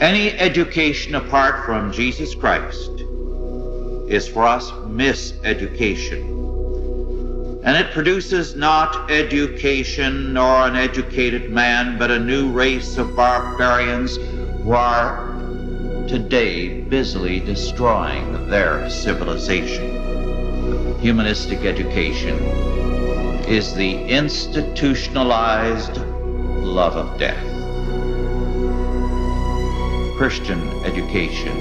Any 0.00 0.30
education 0.30 1.16
apart 1.16 1.66
from 1.66 1.90
Jesus 1.90 2.32
Christ 2.32 3.02
is 4.08 4.28
for 4.28 4.44
us 4.44 4.70
miseducation. 4.70 6.36
And 7.64 7.76
it 7.76 7.92
produces 7.92 8.54
not 8.54 9.10
education 9.10 10.32
nor 10.32 10.68
an 10.68 10.76
educated 10.76 11.50
man, 11.50 11.98
but 11.98 12.12
a 12.12 12.20
new 12.20 12.52
race 12.52 12.96
of 12.96 13.16
barbarians 13.16 14.18
who 14.18 14.70
are 14.70 15.34
today 16.06 16.80
busily 16.82 17.40
destroying 17.40 18.48
their 18.48 18.88
civilization. 18.88 21.00
Humanistic 21.00 21.64
education 21.64 22.38
is 23.48 23.74
the 23.74 24.00
institutionalized 24.04 25.96
love 26.62 26.94
of 26.94 27.18
death. 27.18 27.57
Christian 30.18 30.68
education, 30.84 31.54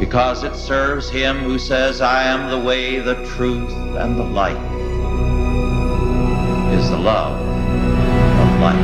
because 0.00 0.44
it 0.44 0.56
serves 0.56 1.10
him 1.10 1.36
who 1.40 1.58
says, 1.58 2.00
I 2.00 2.22
am 2.22 2.48
the 2.48 2.58
way, 2.58 3.00
the 3.00 3.22
truth, 3.36 3.70
and 3.70 4.18
the 4.18 4.24
light, 4.24 4.56
is 6.72 6.88
the 6.88 6.96
love 6.96 7.38
of 8.40 8.60
life. 8.62 8.80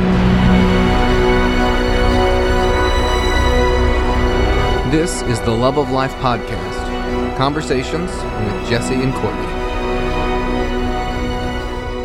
This 4.91 5.23
is 5.23 5.41
the 5.41 5.49
Love 5.49 5.79
of 5.79 5.89
Life 5.89 6.13
podcast 6.17 7.35
conversations 7.35 8.11
with 8.11 8.69
Jesse 8.69 8.93
and 8.93 9.11
Courtney. 9.15 9.47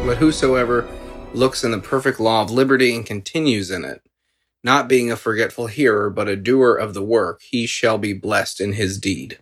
But 0.06 0.16
whosoever 0.16 0.88
looks 1.34 1.64
in 1.64 1.72
the 1.72 1.78
perfect 1.78 2.18
law 2.18 2.40
of 2.40 2.50
liberty 2.50 2.96
and 2.96 3.04
continues 3.04 3.70
in 3.70 3.84
it, 3.84 4.00
not 4.64 4.88
being 4.88 5.10
a 5.10 5.16
forgetful 5.16 5.68
hearer, 5.68 6.10
but 6.10 6.28
a 6.28 6.36
doer 6.36 6.74
of 6.74 6.94
the 6.94 7.02
work, 7.02 7.42
he 7.42 7.66
shall 7.66 7.98
be 7.98 8.12
blessed 8.12 8.60
in 8.60 8.72
his 8.72 8.98
deed. 8.98 9.38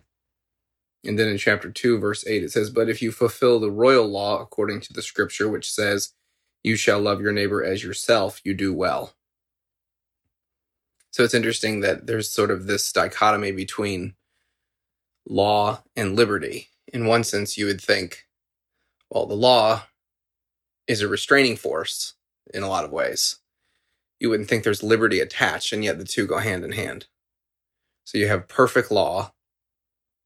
And 1.03 1.17
then 1.17 1.27
in 1.27 1.37
chapter 1.37 1.71
2, 1.71 1.99
verse 1.99 2.25
8, 2.27 2.43
it 2.43 2.51
says, 2.51 2.69
But 2.69 2.89
if 2.89 3.01
you 3.01 3.11
fulfill 3.11 3.59
the 3.59 3.71
royal 3.71 4.07
law 4.07 4.41
according 4.41 4.81
to 4.81 4.93
the 4.93 5.01
scripture, 5.01 5.49
which 5.49 5.71
says, 5.71 6.13
You 6.63 6.75
shall 6.75 6.99
love 6.99 7.21
your 7.21 7.31
neighbor 7.31 7.63
as 7.63 7.83
yourself, 7.83 8.41
you 8.43 8.53
do 8.53 8.73
well. 8.73 9.13
So 11.11 11.23
it's 11.23 11.33
interesting 11.33 11.79
that 11.79 12.05
there's 12.05 12.29
sort 12.29 12.51
of 12.51 12.67
this 12.67 12.91
dichotomy 12.91 13.51
between 13.51 14.15
law 15.27 15.81
and 15.95 16.15
liberty. 16.15 16.69
In 16.93 17.05
one 17.05 17.23
sense, 17.23 17.57
you 17.57 17.65
would 17.65 17.81
think, 17.81 18.27
well, 19.09 19.25
the 19.25 19.35
law 19.35 19.83
is 20.87 21.01
a 21.01 21.07
restraining 21.07 21.55
force 21.55 22.13
in 22.53 22.63
a 22.63 22.69
lot 22.69 22.85
of 22.85 22.91
ways. 22.91 23.37
You 24.19 24.29
wouldn't 24.29 24.49
think 24.49 24.63
there's 24.63 24.83
liberty 24.83 25.19
attached, 25.19 25.73
and 25.73 25.83
yet 25.83 25.99
the 25.99 26.05
two 26.05 26.25
go 26.25 26.39
hand 26.39 26.63
in 26.63 26.71
hand. 26.71 27.07
So 28.03 28.17
you 28.17 28.27
have 28.27 28.47
perfect 28.47 28.89
law. 28.91 29.33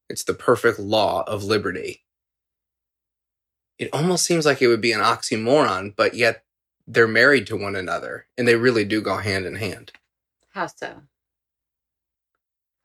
It's 0.08 0.24
the 0.24 0.34
perfect 0.34 0.78
law 0.78 1.24
of 1.26 1.44
liberty. 1.44 2.04
It 3.78 3.90
almost 3.92 4.24
seems 4.24 4.46
like 4.46 4.62
it 4.62 4.68
would 4.68 4.80
be 4.80 4.92
an 4.92 5.00
oxymoron, 5.00 5.94
but 5.96 6.14
yet 6.14 6.44
they're 6.86 7.08
married 7.08 7.46
to 7.48 7.56
one 7.56 7.76
another, 7.76 8.26
and 8.36 8.46
they 8.46 8.56
really 8.56 8.84
do 8.84 9.00
go 9.00 9.16
hand 9.16 9.46
in 9.46 9.56
hand. 9.56 9.92
How 10.50 10.66
so? 10.66 11.02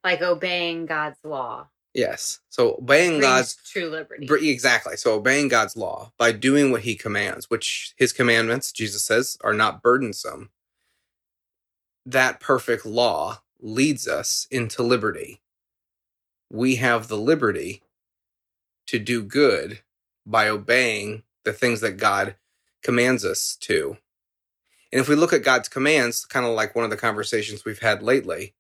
Like 0.04 0.22
obeying 0.22 0.86
God's 0.86 1.20
law. 1.24 1.68
Yes. 1.94 2.40
So 2.50 2.76
obeying 2.76 3.20
God's 3.20 3.56
true 3.56 3.90
liberty. 3.90 4.28
exactly. 4.50 4.98
So 4.98 5.14
obeying 5.14 5.48
God's 5.48 5.76
law 5.76 6.12
by 6.18 6.32
doing 6.32 6.72
what 6.72 6.82
He 6.82 6.96
commands, 6.96 7.50
which 7.50 7.94
His 7.98 8.14
commandments, 8.14 8.72
Jesus 8.72 9.04
says, 9.04 9.38
are 9.42 9.54
not 9.54 9.82
burdensome. 9.82 10.52
That 12.08 12.40
perfect 12.40 12.86
law 12.86 13.42
leads 13.60 14.08
us 14.08 14.48
into 14.50 14.82
liberty. 14.82 15.42
We 16.50 16.78
have 16.78 17.10
the 17.10 17.18
liberty 17.18 17.84
to 18.86 18.98
do 18.98 19.22
good 19.22 19.82
by 20.26 20.48
obeying 20.48 21.24
the 21.44 21.52
things 21.52 21.82
that 21.82 21.98
God 21.98 22.36
commands 22.82 23.26
us 23.26 23.58
to. 23.62 23.98
And 24.94 25.02
if 25.02 25.10
we 25.10 25.16
look 25.16 25.34
at 25.34 25.44
God's 25.44 25.68
commands, 25.68 26.24
kind 26.24 26.46
of 26.46 26.54
like 26.54 26.76
one 26.76 26.86
of 26.86 26.92
the 26.92 26.96
conversations 26.96 27.66
we've 27.66 27.80
had 27.80 28.02
lately, 28.02 28.54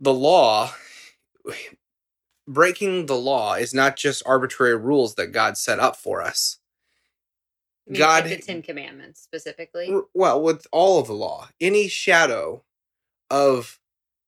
the 0.00 0.14
law, 0.14 0.72
breaking 2.48 3.04
the 3.04 3.16
law 3.16 3.56
is 3.56 3.74
not 3.74 3.96
just 3.96 4.22
arbitrary 4.24 4.74
rules 4.76 5.16
that 5.16 5.32
God 5.32 5.58
set 5.58 5.78
up 5.78 5.96
for 5.96 6.22
us. 6.22 6.60
I 7.88 7.92
mean, 7.92 7.98
God- 7.98 8.24
like 8.24 8.40
the 8.40 8.44
Ten 8.44 8.62
Commandments 8.62 9.20
specifically. 9.20 9.94
Well, 10.14 10.42
with 10.42 10.66
all 10.72 11.00
of 11.00 11.06
the 11.06 11.14
law, 11.14 11.48
any 11.60 11.88
shadow 11.88 12.64
of 13.30 13.78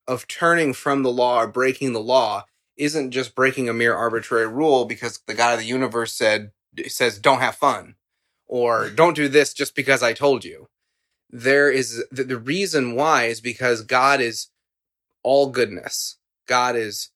of 0.07 0.27
turning 0.27 0.73
from 0.73 1.03
the 1.03 1.13
law 1.13 1.43
or 1.43 1.47
breaking 1.47 1.93
the 1.93 2.01
law 2.01 2.47
isn't 2.77 3.11
just 3.11 3.35
breaking 3.35 3.69
a 3.69 3.75
mere 3.75 3.95
arbitrary 3.95 4.47
rule 4.47 4.87
because 4.87 5.21
the 5.27 5.35
God 5.35 5.55
of 5.55 5.61
the 5.61 5.67
universe 5.67 6.13
said 6.15 6.53
says 6.87 7.19
don't 7.19 7.41
have 7.41 7.57
fun 7.57 7.97
or 8.47 8.89
don't 8.95 9.15
do 9.15 9.29
this 9.29 9.53
just 9.53 9.75
because 9.75 10.03
I 10.03 10.13
told 10.13 10.45
you. 10.45 10.69
There 11.31 11.71
is 11.71 12.05
the, 12.11 12.25
the 12.25 12.39
reason 12.39 12.95
why 12.95 13.25
is 13.25 13.41
because 13.43 13.83
God 13.83 14.21
is 14.21 14.49
all 15.23 15.51
goodness. 15.51 16.17
God 16.47 16.75
is 16.75 17.11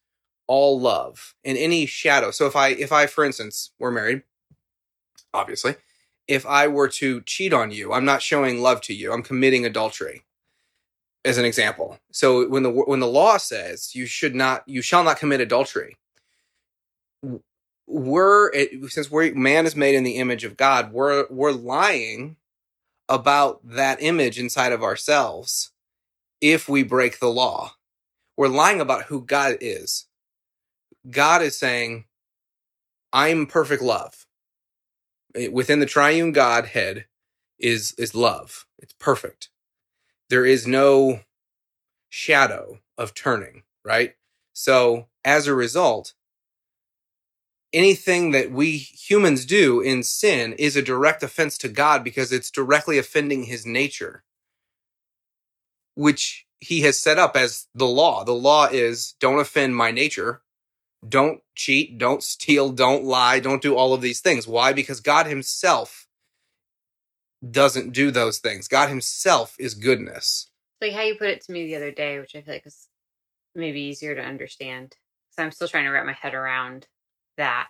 all 0.46 0.78
love 0.78 1.34
and 1.44 1.56
any 1.56 1.86
shadow. 1.86 2.30
So 2.30 2.46
if 2.46 2.54
I 2.54 2.68
if 2.68 2.92
I 2.92 3.06
for 3.06 3.24
instance, 3.24 3.70
we're 3.78 3.90
married 3.90 4.22
obviously, 5.32 5.76
if 6.32 6.46
I 6.46 6.66
were 6.66 6.88
to 6.88 7.20
cheat 7.22 7.52
on 7.52 7.70
you, 7.70 7.92
I'm 7.92 8.06
not 8.06 8.22
showing 8.22 8.62
love 8.62 8.80
to 8.82 8.94
you. 8.94 9.12
I'm 9.12 9.22
committing 9.22 9.66
adultery. 9.66 10.24
As 11.24 11.38
an 11.38 11.44
example. 11.44 11.98
So 12.10 12.48
when 12.48 12.64
the 12.64 12.70
when 12.70 12.98
the 12.98 13.06
law 13.06 13.36
says 13.36 13.94
you 13.94 14.06
should 14.06 14.34
not 14.34 14.64
you 14.66 14.82
shall 14.82 15.04
not 15.04 15.18
commit 15.18 15.40
adultery, 15.40 15.96
we're 17.86 18.50
it, 18.52 18.90
since 18.90 19.08
we're 19.08 19.32
man 19.32 19.64
is 19.64 19.76
made 19.76 19.94
in 19.94 20.02
the 20.02 20.16
image 20.16 20.42
of 20.42 20.56
God, 20.56 20.92
we're 20.92 21.26
we're 21.30 21.52
lying 21.52 22.36
about 23.08 23.60
that 23.62 24.02
image 24.02 24.36
inside 24.40 24.72
of 24.72 24.82
ourselves 24.82 25.70
if 26.40 26.68
we 26.68 26.82
break 26.82 27.20
the 27.20 27.30
law. 27.30 27.74
We're 28.36 28.48
lying 28.48 28.80
about 28.80 29.04
who 29.04 29.22
God 29.22 29.58
is. 29.60 30.06
God 31.08 31.42
is 31.42 31.56
saying, 31.56 32.06
I'm 33.12 33.46
perfect 33.46 33.82
love. 33.82 34.26
Eh, 35.34 35.48
Within 35.48 35.80
the 35.80 35.86
triune 35.86 36.32
Godhead 36.32 37.06
is 37.58 37.92
is 37.98 38.14
love. 38.14 38.66
It's 38.78 38.94
perfect. 38.94 39.48
There 40.28 40.46
is 40.46 40.66
no 40.66 41.20
shadow 42.08 42.80
of 42.98 43.14
turning, 43.14 43.62
right? 43.84 44.14
So 44.52 45.08
as 45.24 45.46
a 45.46 45.54
result, 45.54 46.14
anything 47.72 48.32
that 48.32 48.50
we 48.50 48.76
humans 48.76 49.46
do 49.46 49.80
in 49.80 50.02
sin 50.02 50.52
is 50.54 50.76
a 50.76 50.82
direct 50.82 51.22
offense 51.22 51.56
to 51.58 51.68
God 51.68 52.04
because 52.04 52.32
it's 52.32 52.50
directly 52.50 52.98
offending 52.98 53.44
his 53.44 53.64
nature, 53.64 54.24
which 55.94 56.46
he 56.60 56.82
has 56.82 56.98
set 56.98 57.18
up 57.18 57.36
as 57.36 57.66
the 57.74 57.86
law. 57.86 58.24
The 58.24 58.32
law 58.32 58.68
is 58.70 59.14
don't 59.20 59.40
offend 59.40 59.76
my 59.76 59.90
nature. 59.90 60.42
Don't 61.06 61.42
cheat, 61.54 61.98
don't 61.98 62.22
steal, 62.22 62.70
don't 62.70 63.04
lie, 63.04 63.40
don't 63.40 63.62
do 63.62 63.74
all 63.76 63.92
of 63.92 64.00
these 64.00 64.20
things. 64.20 64.46
Why? 64.46 64.72
Because 64.72 65.00
God 65.00 65.26
himself 65.26 66.06
doesn't 67.48 67.92
do 67.92 68.10
those 68.10 68.38
things. 68.38 68.68
God 68.68 68.88
himself 68.88 69.56
is 69.58 69.74
goodness. 69.74 70.48
like 70.80 70.92
how 70.92 71.02
you 71.02 71.16
put 71.16 71.28
it 71.28 71.40
to 71.42 71.52
me 71.52 71.66
the 71.66 71.76
other 71.76 71.90
day, 71.90 72.18
which 72.20 72.36
I 72.36 72.42
feel 72.42 72.54
like 72.54 72.66
is 72.66 72.88
maybe 73.54 73.80
easier 73.80 74.14
to 74.14 74.22
understand. 74.22 74.96
So 75.30 75.42
I'm 75.42 75.50
still 75.50 75.68
trying 75.68 75.84
to 75.84 75.90
wrap 75.90 76.06
my 76.06 76.12
head 76.12 76.34
around 76.34 76.86
that. 77.36 77.68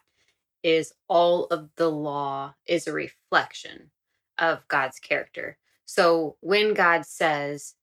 Is 0.62 0.93
all 1.09 1.47
of 1.47 1.70
the 1.75 1.91
law 1.91 2.54
is 2.66 2.87
a 2.87 2.93
reflection 2.93 3.91
of 4.38 4.69
God's 4.69 5.00
character. 5.00 5.59
So 5.87 6.37
when 6.40 6.73
God 6.75 7.05
says, 7.05 7.75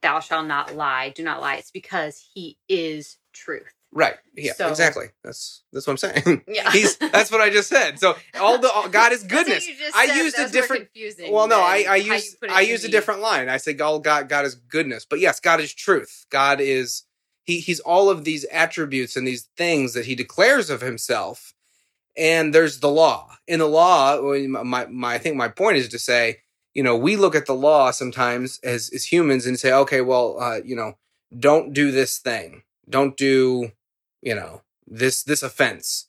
"Thou 0.00 0.18
shalt 0.18 0.46
not 0.46 0.74
lie," 0.74 1.10
do 1.10 1.22
not 1.22 1.40
lie, 1.40 1.56
it's 1.56 1.70
because 1.70 2.30
He 2.34 2.58
is 2.68 3.18
truth. 3.32 3.72
Right. 3.94 4.14
Yeah, 4.34 4.54
So- 4.54 4.68
exactly. 4.68 5.06
That's 5.22 5.62
that's 5.72 5.86
what 5.86 5.92
I'm 5.92 5.96
saying. 5.98 6.42
Yeah, 6.48 6.70
He's 6.72 6.96
that's 6.96 7.30
what 7.30 7.40
I 7.42 7.50
just 7.50 7.68
said. 7.68 7.98
So 7.98 8.16
all 8.40 8.58
the 8.58 8.70
all- 8.70 8.88
God 8.88 9.12
is 9.12 9.22
goodness. 9.36 9.68
I 9.94 10.06
said, 10.06 10.16
used 10.16 10.36
that 10.38 10.48
a 10.48 10.52
different 10.52 10.84
confusing 10.86 11.32
Well, 11.32 11.46
no, 11.46 11.60
I 11.60 11.76
I 11.76 11.84
how 11.84 11.94
you 11.96 12.12
use 12.14 12.36
I 12.48 12.64
to 12.64 12.70
use 12.70 12.84
a 12.84 12.88
different 12.88 13.20
line. 13.20 13.48
I 13.50 13.58
say 13.58 13.74
God 13.74 14.02
God 14.02 14.28
God 14.28 14.46
is 14.46 14.54
goodness. 14.54 15.04
But 15.04 15.20
yes, 15.20 15.40
God 15.40 15.60
is 15.60 15.74
truth. 15.74 16.24
God 16.30 16.60
is 16.60 17.02
he 17.44 17.60
he's 17.60 17.80
all 17.80 18.08
of 18.08 18.24
these 18.24 18.44
attributes 18.46 19.16
and 19.16 19.26
these 19.26 19.48
things 19.56 19.92
that 19.92 20.06
he 20.06 20.14
declares 20.14 20.70
of 20.70 20.80
himself. 20.80 21.54
And 22.16 22.54
there's 22.54 22.80
the 22.80 22.90
law. 22.90 23.36
In 23.46 23.58
the 23.58 23.66
law, 23.68 24.20
my 24.22 24.86
my 24.86 25.14
I 25.14 25.18
think 25.18 25.36
my 25.36 25.48
point 25.48 25.76
is 25.76 25.88
to 25.88 25.98
say, 25.98 26.38
you 26.72 26.82
know, 26.82 26.96
we 26.96 27.16
look 27.16 27.34
at 27.34 27.44
the 27.46 27.54
law 27.54 27.90
sometimes 27.90 28.58
as 28.62 28.90
as 28.94 29.12
humans 29.12 29.44
and 29.44 29.58
say, 29.60 29.70
okay, 29.72 30.00
well, 30.00 30.40
uh, 30.40 30.60
you 30.64 30.76
know, 30.76 30.96
don't 31.38 31.74
do 31.74 31.90
this 31.90 32.18
thing. 32.18 32.62
Don't 32.88 33.16
do, 33.16 33.70
you 34.22 34.34
know, 34.34 34.62
this 34.86 35.22
this 35.22 35.42
offense. 35.42 36.08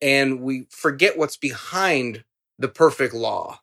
And 0.00 0.42
we 0.42 0.66
forget 0.70 1.16
what's 1.16 1.36
behind 1.36 2.24
the 2.58 2.68
perfect 2.68 3.14
law. 3.14 3.60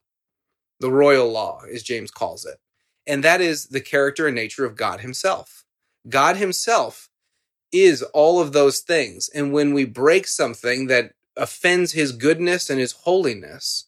The 0.79 0.91
royal 0.91 1.31
law, 1.31 1.61
as 1.71 1.83
James 1.83 2.09
calls 2.09 2.45
it. 2.45 2.57
And 3.05 3.23
that 3.23 3.41
is 3.41 3.67
the 3.67 3.81
character 3.81 4.27
and 4.27 4.35
nature 4.35 4.65
of 4.65 4.75
God 4.75 5.01
Himself. 5.01 5.63
God 6.09 6.37
Himself 6.37 7.09
is 7.71 8.01
all 8.01 8.39
of 8.39 8.51
those 8.51 8.79
things. 8.79 9.29
And 9.29 9.53
when 9.53 9.73
we 9.73 9.85
break 9.85 10.27
something 10.27 10.87
that 10.87 11.13
offends 11.37 11.91
His 11.91 12.11
goodness 12.11 12.69
and 12.69 12.79
His 12.79 12.93
holiness, 12.93 13.85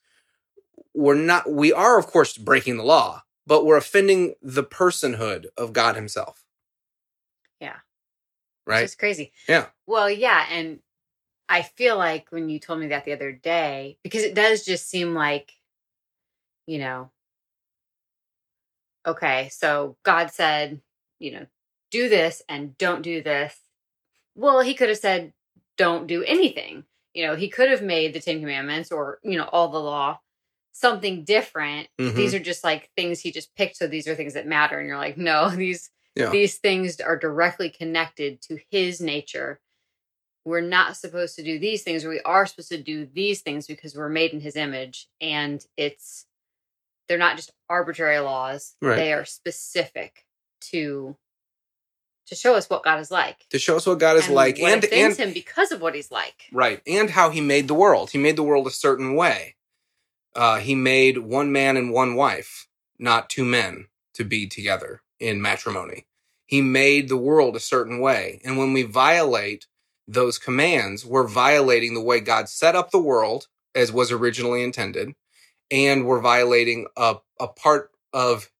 we're 0.93 1.15
not, 1.15 1.51
we 1.51 1.73
are, 1.73 1.97
of 1.97 2.07
course, 2.07 2.37
breaking 2.37 2.77
the 2.77 2.83
law, 2.83 3.23
but 3.47 3.65
we're 3.65 3.77
offending 3.77 4.35
the 4.41 4.63
personhood 4.63 5.47
of 5.57 5.73
God 5.73 5.95
Himself. 5.95 6.42
Right? 8.65 8.83
It's 8.83 8.95
crazy. 8.95 9.31
Yeah. 9.47 9.67
Well, 9.85 10.09
yeah. 10.09 10.45
And 10.49 10.79
I 11.49 11.61
feel 11.61 11.97
like 11.97 12.27
when 12.31 12.49
you 12.49 12.59
told 12.59 12.79
me 12.79 12.87
that 12.87 13.05
the 13.05 13.13
other 13.13 13.31
day, 13.31 13.97
because 14.03 14.23
it 14.23 14.35
does 14.35 14.63
just 14.65 14.89
seem 14.89 15.13
like, 15.13 15.53
you 16.65 16.79
know, 16.79 17.11
okay, 19.05 19.49
so 19.51 19.97
God 20.03 20.31
said, 20.31 20.81
you 21.19 21.31
know, 21.31 21.45
do 21.91 22.09
this 22.09 22.41
and 22.49 22.77
don't 22.77 23.01
do 23.01 23.21
this. 23.21 23.55
Well, 24.35 24.61
he 24.61 24.73
could 24.73 24.89
have 24.89 24.97
said, 24.97 25.33
don't 25.77 26.07
do 26.07 26.23
anything. 26.23 26.85
You 27.13 27.27
know, 27.27 27.35
he 27.35 27.49
could 27.49 27.69
have 27.69 27.81
made 27.83 28.13
the 28.13 28.19
Ten 28.19 28.39
Commandments 28.39 28.91
or, 28.91 29.19
you 29.23 29.37
know, 29.37 29.49
all 29.51 29.67
the 29.69 29.79
law 29.79 30.19
something 30.71 31.23
different. 31.23 31.87
Mhm. 31.99 32.15
These 32.15 32.33
are 32.33 32.39
just 32.39 32.63
like 32.63 32.89
things 32.95 33.19
he 33.19 33.31
just 33.31 33.55
picked. 33.55 33.77
So 33.77 33.85
these 33.87 34.07
are 34.07 34.15
things 34.15 34.33
that 34.33 34.47
matter. 34.47 34.79
And 34.79 34.87
you're 34.87 34.97
like, 34.97 35.17
no, 35.17 35.49
these 35.55 35.91
Yeah. 36.15 36.29
these 36.29 36.57
things 36.57 36.99
are 36.99 37.17
directly 37.17 37.69
connected 37.69 38.41
to 38.43 38.59
his 38.69 39.01
nature. 39.01 39.59
We're 40.45 40.61
not 40.61 40.97
supposed 40.97 41.35
to 41.37 41.43
do 41.43 41.57
these 41.57 41.83
things, 41.83 42.03
or 42.03 42.09
we 42.09 42.21
are 42.21 42.45
supposed 42.45 42.69
to 42.69 42.81
do 42.81 43.05
these 43.05 43.41
things 43.41 43.65
because 43.65 43.95
we're 43.95 44.09
made 44.09 44.33
in 44.33 44.41
his 44.41 44.55
image. 44.55 45.07
And 45.21 45.65
it's 45.77 46.25
they're 47.07 47.17
not 47.17 47.35
just 47.35 47.51
arbitrary 47.69 48.19
laws. 48.19 48.75
Right. 48.81 48.95
They 48.95 49.13
are 49.13 49.25
specific 49.25 50.25
to 50.71 51.15
to 52.27 52.35
show 52.35 52.55
us 52.55 52.69
what 52.69 52.83
God 52.83 52.99
is 52.99 53.11
like. 53.11 53.47
To 53.49 53.59
show 53.59 53.77
us 53.77 53.85
what 53.85 53.99
God 53.99 54.17
is 54.17 54.27
and 54.27 54.35
like 54.35 54.59
and, 54.59 54.85
and, 54.85 55.15
him 55.15 55.33
because 55.33 55.71
of 55.71 55.81
what 55.81 55.95
he's 55.95 56.11
like. 56.11 56.45
Right. 56.51 56.81
And 56.87 57.09
how 57.09 57.29
he 57.31 57.41
made 57.41 57.67
the 57.67 57.73
world. 57.73 58.11
He 58.11 58.17
made 58.17 58.35
the 58.35 58.43
world 58.43 58.67
a 58.67 58.71
certain 58.71 59.15
way. 59.15 59.55
Uh, 60.35 60.59
he 60.59 60.73
made 60.73 61.17
one 61.19 61.51
man 61.51 61.77
and 61.77 61.91
one 61.91 62.15
wife, 62.15 62.67
not 62.97 63.29
two 63.29 63.45
men, 63.45 63.87
to 64.13 64.23
be 64.23 64.47
together 64.47 65.01
in 65.23 65.41
matrimony. 65.41 66.05
He 66.45 66.61
made 66.61 67.07
the 67.07 67.17
world 67.17 67.55
a 67.55 67.61
certain 67.61 67.99
way. 67.99 68.41
And 68.43 68.57
when 68.57 68.73
we 68.73 68.83
violate 68.83 69.67
those 70.07 70.37
commands, 70.37 71.05
we're 71.05 71.27
violating 71.27 71.93
the 71.93 72.01
way 72.01 72.19
God 72.19 72.49
set 72.49 72.75
up 72.75 72.91
the 72.91 72.99
world 72.99 73.47
as 73.73 73.91
was 73.91 74.11
originally 74.11 74.61
intended. 74.61 75.15
And 75.71 76.05
we're 76.05 76.19
violating 76.19 76.87
a, 76.97 77.15
a 77.39 77.47
part 77.47 77.91
of, 78.11 78.51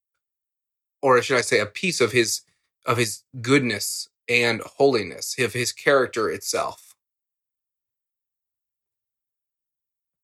or 1.02 1.22
should 1.22 1.38
I 1.38 1.42
say, 1.42 1.60
a 1.60 1.66
piece 1.66 2.00
of 2.00 2.14
his, 2.14 2.42
of 2.86 2.98
his 2.98 3.24
goodness 3.42 4.08
and 4.30 4.62
holiness, 4.62 5.38
of 5.38 5.54
his 5.54 5.74
character 5.74 6.30
itself. 6.30 6.96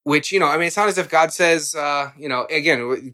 which 0.05 0.31
you 0.31 0.39
know 0.39 0.47
i 0.47 0.57
mean 0.57 0.65
it's 0.65 0.77
not 0.77 0.87
as 0.87 0.97
if 0.97 1.09
god 1.09 1.31
says 1.31 1.75
uh 1.75 2.09
you 2.17 2.27
know 2.29 2.47
again 2.49 3.13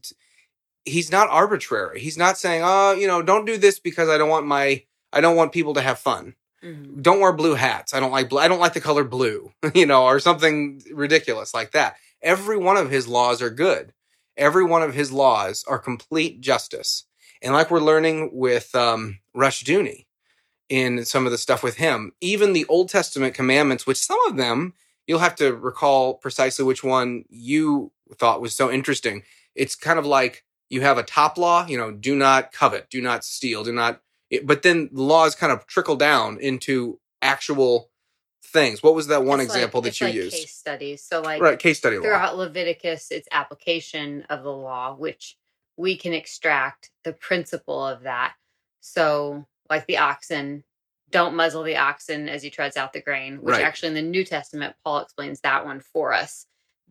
he's 0.85 1.11
not 1.11 1.29
arbitrary. 1.29 1.99
He's 1.99 2.17
not 2.17 2.37
saying 2.37 2.61
oh 2.63 2.93
you 2.93 3.07
know 3.07 3.21
don't 3.21 3.45
do 3.45 3.57
this 3.57 3.79
because 3.79 4.09
i 4.09 4.17
don't 4.17 4.29
want 4.29 4.45
my 4.47 4.83
i 5.13 5.21
don't 5.21 5.35
want 5.35 5.51
people 5.51 5.73
to 5.75 5.81
have 5.81 5.99
fun. 5.99 6.35
Mhm. 6.63 7.01
don't 7.01 7.19
wear 7.19 7.33
blue 7.33 7.53
hats. 7.55 7.93
I 7.93 7.99
don't 7.99 8.11
like 8.11 8.29
blue 8.29 8.39
i 8.39 8.47
don't 8.47 8.59
like 8.59 8.73
the 8.73 8.81
color 8.81 9.03
blue 9.03 9.51
you 9.75 9.85
know 9.85 10.05
or 10.05 10.19
something 10.19 10.81
ridiculous 10.93 11.53
like 11.53 11.71
that. 11.71 11.95
Every 12.21 12.57
one 12.57 12.77
of 12.77 12.89
his 12.89 13.07
laws 13.07 13.41
are 13.41 13.49
good. 13.49 13.93
Every 14.37 14.63
one 14.63 14.81
of 14.81 14.93
his 14.93 15.11
laws 15.11 15.63
are 15.67 15.79
complete 15.79 16.41
justice. 16.41 17.05
And 17.41 17.53
like 17.53 17.69
we're 17.69 17.79
learning 17.79 18.31
with 18.33 18.73
um 18.75 19.19
Rushdoony 19.35 20.05
in 20.69 21.05
some 21.05 21.25
of 21.25 21.31
the 21.31 21.37
stuff 21.37 21.61
with 21.61 21.75
him 21.77 22.11
even 22.21 22.53
the 22.53 22.65
old 22.67 22.89
testament 22.89 23.35
commandments 23.35 23.85
which 23.85 23.97
some 23.99 24.17
of 24.27 24.35
them 24.35 24.73
you'll 25.07 25.19
have 25.19 25.35
to 25.35 25.53
recall 25.55 26.15
precisely 26.15 26.65
which 26.65 26.83
one 26.83 27.23
you 27.29 27.91
thought 28.17 28.41
was 28.41 28.55
so 28.55 28.71
interesting. 28.71 29.23
It's 29.55 29.75
kind 29.75 29.99
of 29.99 30.05
like 30.05 30.43
you 30.69 30.81
have 30.81 30.97
a 30.97 31.03
top 31.03 31.37
law, 31.37 31.65
you 31.67 31.77
know, 31.77 31.91
do 31.91 32.15
not 32.15 32.51
covet, 32.51 32.89
do 32.89 33.01
not 33.01 33.23
steal, 33.23 33.63
do 33.63 33.71
not, 33.71 34.01
it- 34.29 34.45
but 34.47 34.63
then 34.63 34.89
the 34.91 35.01
laws 35.01 35.35
kind 35.35 35.51
of 35.53 35.65
trickle 35.67 35.95
down 35.95 36.39
into 36.39 36.99
actual 37.21 37.89
things. 38.43 38.81
What 38.81 38.95
was 38.95 39.07
that 39.07 39.23
one 39.23 39.39
It's 39.39 39.49
like- 39.49 39.57
example 39.57 39.81
that 39.81 39.89
it's 39.89 40.01
you 40.01 40.07
like 40.07 40.15
used? 40.15 40.35
Case 40.35 40.55
studies. 40.55 41.03
So 41.03 41.21
like 41.21 41.41
right, 41.41 41.59
case 41.59 41.77
study 41.77 41.97
law. 41.97 42.03
throughout 42.03 42.37
Leviticus, 42.37 43.11
it's 43.11 43.27
application 43.31 44.23
of 44.29 44.43
the 44.43 44.51
law, 44.51 44.93
which 44.95 45.37
we 45.77 45.97
can 45.97 46.13
extract 46.13 46.91
the 47.03 47.13
principle 47.13 47.85
of 47.85 48.03
that. 48.03 48.33
So, 48.81 49.45
like 49.69 49.87
the 49.87 49.97
oxen, 49.97 50.63
don't 51.09 51.35
muzzle 51.35 51.63
the 51.63 51.77
oxen 51.77 52.29
as 52.29 52.43
he 52.43 52.49
treads 52.49 52.77
out 52.77 52.93
the 52.93 53.01
grain, 53.01 53.37
which 53.41 53.53
Right. 53.53 53.63
actually 53.63 53.89
in 53.89 53.93
the 53.95 54.01
New 54.01 54.23
Testament, 54.23 54.75
Paul 54.83 54.99
explains 54.99 55.41
that 55.41 55.65
one 55.65 55.79
for 55.79 56.13
us. 56.13 56.45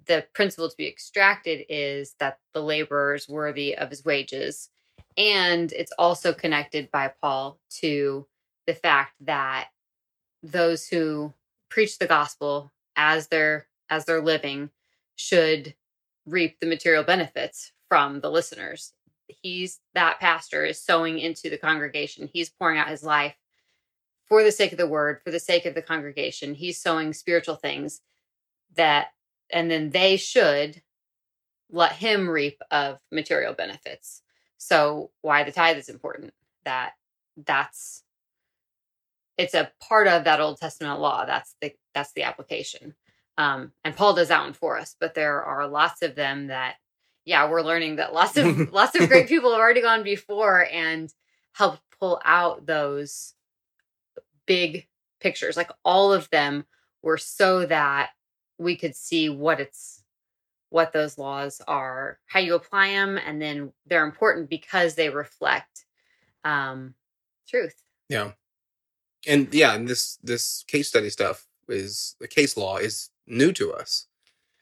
The 0.06 0.26
principle 0.34 0.68
to 0.68 0.76
be 0.76 0.88
extracted 0.88 1.64
is 1.68 2.14
that 2.18 2.38
the 2.52 2.62
laborer 2.62 3.14
is 3.14 3.28
worthy 3.28 3.76
of 3.76 3.90
his 3.90 4.04
wages. 4.04 4.70
And 5.16 5.72
it's 5.72 5.92
also 5.98 6.32
connected 6.32 6.90
by 6.90 7.12
Paul 7.20 7.58
to 7.80 8.26
the 8.66 8.74
fact 8.74 9.14
that 9.20 9.68
those 10.42 10.88
who 10.88 11.32
preach 11.68 11.98
the 11.98 12.06
gospel 12.06 12.72
as 12.96 13.28
they're 13.28 13.66
as 13.90 14.04
they're 14.04 14.22
living 14.22 14.70
should 15.16 15.74
reap 16.26 16.58
the 16.58 16.66
material 16.66 17.04
benefits 17.04 17.72
from 17.88 18.20
the 18.20 18.30
listeners. 18.30 18.92
He's 19.26 19.80
that 19.94 20.20
pastor 20.20 20.64
is 20.64 20.80
sowing 20.80 21.18
into 21.18 21.50
the 21.50 21.58
congregation. 21.58 22.28
He's 22.32 22.50
pouring 22.50 22.78
out 22.78 22.88
his 22.88 23.02
life 23.02 23.34
for 24.26 24.42
the 24.42 24.52
sake 24.52 24.72
of 24.72 24.78
the 24.78 24.86
word, 24.86 25.20
for 25.22 25.30
the 25.30 25.40
sake 25.40 25.66
of 25.66 25.74
the 25.74 25.82
congregation. 25.82 26.54
He's 26.54 26.80
sowing 26.80 27.12
spiritual 27.12 27.56
things 27.56 28.00
that 28.74 29.08
and 29.50 29.70
then 29.70 29.90
they 29.90 30.16
should 30.16 30.82
let 31.70 31.92
him 31.92 32.28
reap 32.28 32.60
of 32.70 32.98
material 33.10 33.54
benefits. 33.54 34.22
So 34.58 35.10
why 35.22 35.44
the 35.44 35.52
tithe 35.52 35.76
is 35.76 35.88
important. 35.88 36.32
That 36.64 36.92
that's 37.36 38.02
it's 39.36 39.54
a 39.54 39.70
part 39.80 40.06
of 40.06 40.24
that 40.24 40.40
Old 40.40 40.58
Testament 40.58 41.00
law. 41.00 41.24
That's 41.26 41.56
the 41.60 41.72
that's 41.94 42.12
the 42.12 42.22
application. 42.22 42.94
Um, 43.36 43.72
and 43.84 43.96
Paul 43.96 44.14
does 44.14 44.28
that 44.28 44.42
one 44.42 44.52
for 44.52 44.78
us. 44.78 44.96
But 44.98 45.14
there 45.14 45.42
are 45.42 45.66
lots 45.66 46.02
of 46.02 46.14
them 46.14 46.48
that, 46.48 46.76
yeah, 47.24 47.48
we're 47.48 47.62
learning 47.62 47.96
that 47.96 48.14
lots 48.14 48.36
of 48.36 48.72
lots 48.72 48.94
of 48.94 49.08
great 49.08 49.28
people 49.28 49.50
have 49.50 49.60
already 49.60 49.82
gone 49.82 50.02
before 50.02 50.66
and 50.72 51.12
helped 51.52 51.82
pull 51.98 52.20
out 52.24 52.66
those 52.66 53.34
big 54.46 54.86
pictures. 55.20 55.56
Like 55.56 55.70
all 55.84 56.12
of 56.12 56.30
them 56.30 56.64
were 57.02 57.18
so 57.18 57.66
that 57.66 58.10
we 58.58 58.76
could 58.76 58.94
see 58.96 59.28
what 59.28 59.60
it's 59.60 60.02
what 60.70 60.92
those 60.92 61.18
laws 61.18 61.60
are, 61.68 62.18
how 62.26 62.40
you 62.40 62.54
apply 62.54 62.88
them, 62.88 63.16
and 63.16 63.40
then 63.40 63.72
they're 63.86 64.04
important 64.04 64.50
because 64.50 64.96
they 64.96 65.08
reflect 65.08 65.84
um, 66.44 66.94
truth. 67.48 67.76
Yeah. 68.08 68.32
And 69.26 69.52
yeah, 69.54 69.74
and 69.74 69.88
this 69.88 70.18
this 70.22 70.64
case 70.66 70.88
study 70.88 71.10
stuff 71.10 71.46
is 71.68 72.16
the 72.20 72.28
case 72.28 72.56
law 72.56 72.76
is 72.76 73.10
new 73.26 73.52
to 73.52 73.72
us. 73.72 74.06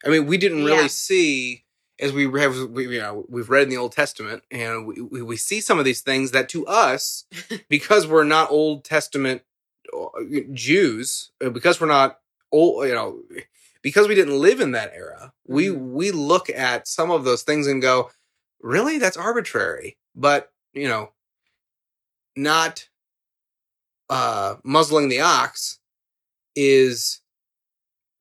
I 0.04 0.08
mean, 0.08 0.26
we 0.26 0.36
didn't 0.36 0.64
really 0.64 0.82
Yeah. 0.82 0.86
see 0.88 1.64
as 1.98 2.12
we 2.12 2.24
have 2.40 2.56
we, 2.70 2.88
you 2.88 3.00
know 3.00 3.24
we've 3.28 3.48
read 3.50 3.64
in 3.64 3.68
the 3.70 3.76
Old 3.76 3.92
Testament 3.92 4.42
and 4.50 4.86
we, 4.86 5.00
we 5.00 5.22
we 5.22 5.36
see 5.36 5.60
some 5.60 5.78
of 5.78 5.84
these 5.84 6.00
things 6.00 6.30
that 6.32 6.48
to 6.50 6.66
us 6.66 7.24
because 7.68 8.06
we're 8.06 8.24
not 8.24 8.50
Old 8.50 8.84
Testament 8.84 9.42
uh, 9.96 10.08
Jews 10.52 11.30
because 11.40 11.80
we're 11.80 11.86
not 11.86 12.18
old 12.50 12.86
you 12.86 12.94
know 12.94 13.20
because 13.82 14.08
we 14.08 14.14
didn't 14.14 14.38
live 14.38 14.60
in 14.60 14.72
that 14.72 14.92
era 14.94 15.32
we 15.46 15.66
Mhm. 15.68 15.92
we 15.92 16.10
look 16.12 16.48
at 16.50 16.86
some 16.88 17.10
of 17.10 17.24
those 17.24 17.42
things 17.42 17.66
and 17.66 17.82
go 17.82 18.10
really? 18.60 18.98
That's 18.98 19.16
arbitrary. 19.16 19.98
But 20.14 20.52
you 20.72 20.88
know 20.88 21.12
not 22.36 22.88
uh 24.08 24.56
muzzling 24.64 25.08
the 25.08 25.20
ox 25.20 25.78
is 26.54 27.20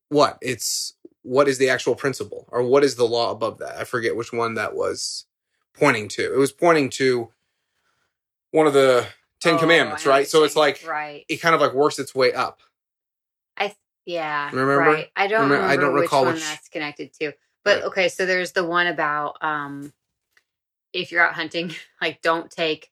what? 0.08 0.38
It's 0.42 0.94
what 1.22 1.48
is 1.48 1.58
the 1.58 1.70
actual 1.70 1.94
principle? 1.94 2.48
Or 2.50 2.62
what 2.62 2.82
is 2.84 2.96
the 2.96 3.06
law 3.06 3.30
above 3.30 3.58
that? 3.58 3.76
I 3.78 3.84
forget 3.84 4.16
which 4.16 4.32
one 4.32 4.54
that 4.54 4.74
was 4.74 5.26
pointing 5.74 6.08
to. 6.08 6.34
It 6.34 6.36
was 6.36 6.52
pointing 6.52 6.90
to 6.90 7.30
one 8.50 8.66
of 8.66 8.72
the 8.74 9.06
10 9.40 9.54
Oh, 9.54 9.58
commandments 9.58 10.04
right? 10.04 10.26
So 10.28 10.44
it's 10.44 10.56
like 10.56 10.84
right. 10.86 11.24
it 11.28 11.36
kind 11.38 11.54
of 11.54 11.60
like 11.60 11.72
works 11.72 11.98
its 11.98 12.14
way 12.14 12.32
up 12.32 12.60
yeah. 14.04 14.48
Remember? 14.50 14.78
Right. 14.78 15.10
I 15.16 15.26
don't 15.26 15.42
Remember- 15.42 15.54
remember, 15.64 15.72
I 15.72 15.76
don't 15.76 15.94
which 15.94 16.02
recall 16.02 16.24
one 16.24 16.34
which- 16.34 16.44
that's 16.44 16.68
connected 16.68 17.12
to. 17.14 17.32
But 17.64 17.76
Right. 17.76 17.84
okay, 17.84 18.08
so 18.08 18.26
there's 18.26 18.52
the 18.52 18.64
one 18.64 18.86
about 18.88 19.36
um 19.42 19.92
if 20.92 21.10
you're 21.12 21.24
out 21.24 21.34
hunting, 21.34 21.74
like 22.00 22.20
don't 22.22 22.50
take 22.50 22.90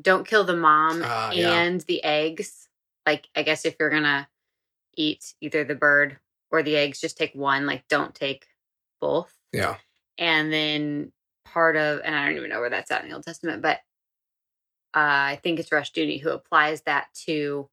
don't 0.00 0.26
kill 0.26 0.44
the 0.44 0.56
mom 0.56 1.00
yeah. 1.02 1.30
and 1.32 1.80
the 1.82 2.02
eggs. 2.02 2.68
Like 3.06 3.28
I 3.36 3.42
guess 3.42 3.64
if 3.64 3.76
you're 3.78 3.90
gonna 3.90 4.28
eat 4.96 5.34
either 5.40 5.64
the 5.64 5.74
bird 5.74 6.18
or 6.50 6.62
the 6.62 6.76
eggs, 6.76 7.00
just 7.00 7.18
take 7.18 7.34
one. 7.34 7.66
Like 7.66 7.86
don't 7.88 8.14
take 8.14 8.46
both. 9.00 9.32
yeah 9.52 9.76
And 10.18 10.52
then 10.52 11.12
part 11.44 11.76
of, 11.76 12.00
and 12.04 12.14
I 12.16 12.24
don't 12.26 12.36
even 12.36 12.48
know 12.50 12.60
where 12.60 12.70
that's 12.70 12.90
at 12.90 13.02
in 13.02 13.08
the 13.10 13.14
Old 13.14 13.24
Testament, 13.24 13.60
but 13.62 13.78
uh, 14.94 15.36
I 15.36 15.40
think 15.42 15.58
it's 15.60 15.70
Rushdoony 15.70 16.20
who 16.20 16.30
applies 16.30 16.82
that 16.82 17.08
to 17.26 17.68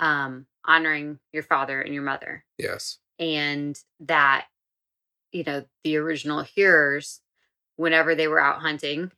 um, 0.00 0.46
honoring 0.64 1.18
your 1.32 1.42
father 1.42 1.80
and 1.80 1.92
your 1.94 2.02
mother, 2.02 2.44
Yes. 2.58 2.98
and 3.18 3.78
that 4.00 4.46
you 5.32 5.44
know 5.44 5.64
the 5.84 5.96
original 5.96 6.42
hearers, 6.42 7.20
whenever 7.76 8.14
they 8.14 8.28
were 8.28 8.40
out 8.40 8.60
hunting, 8.60 9.10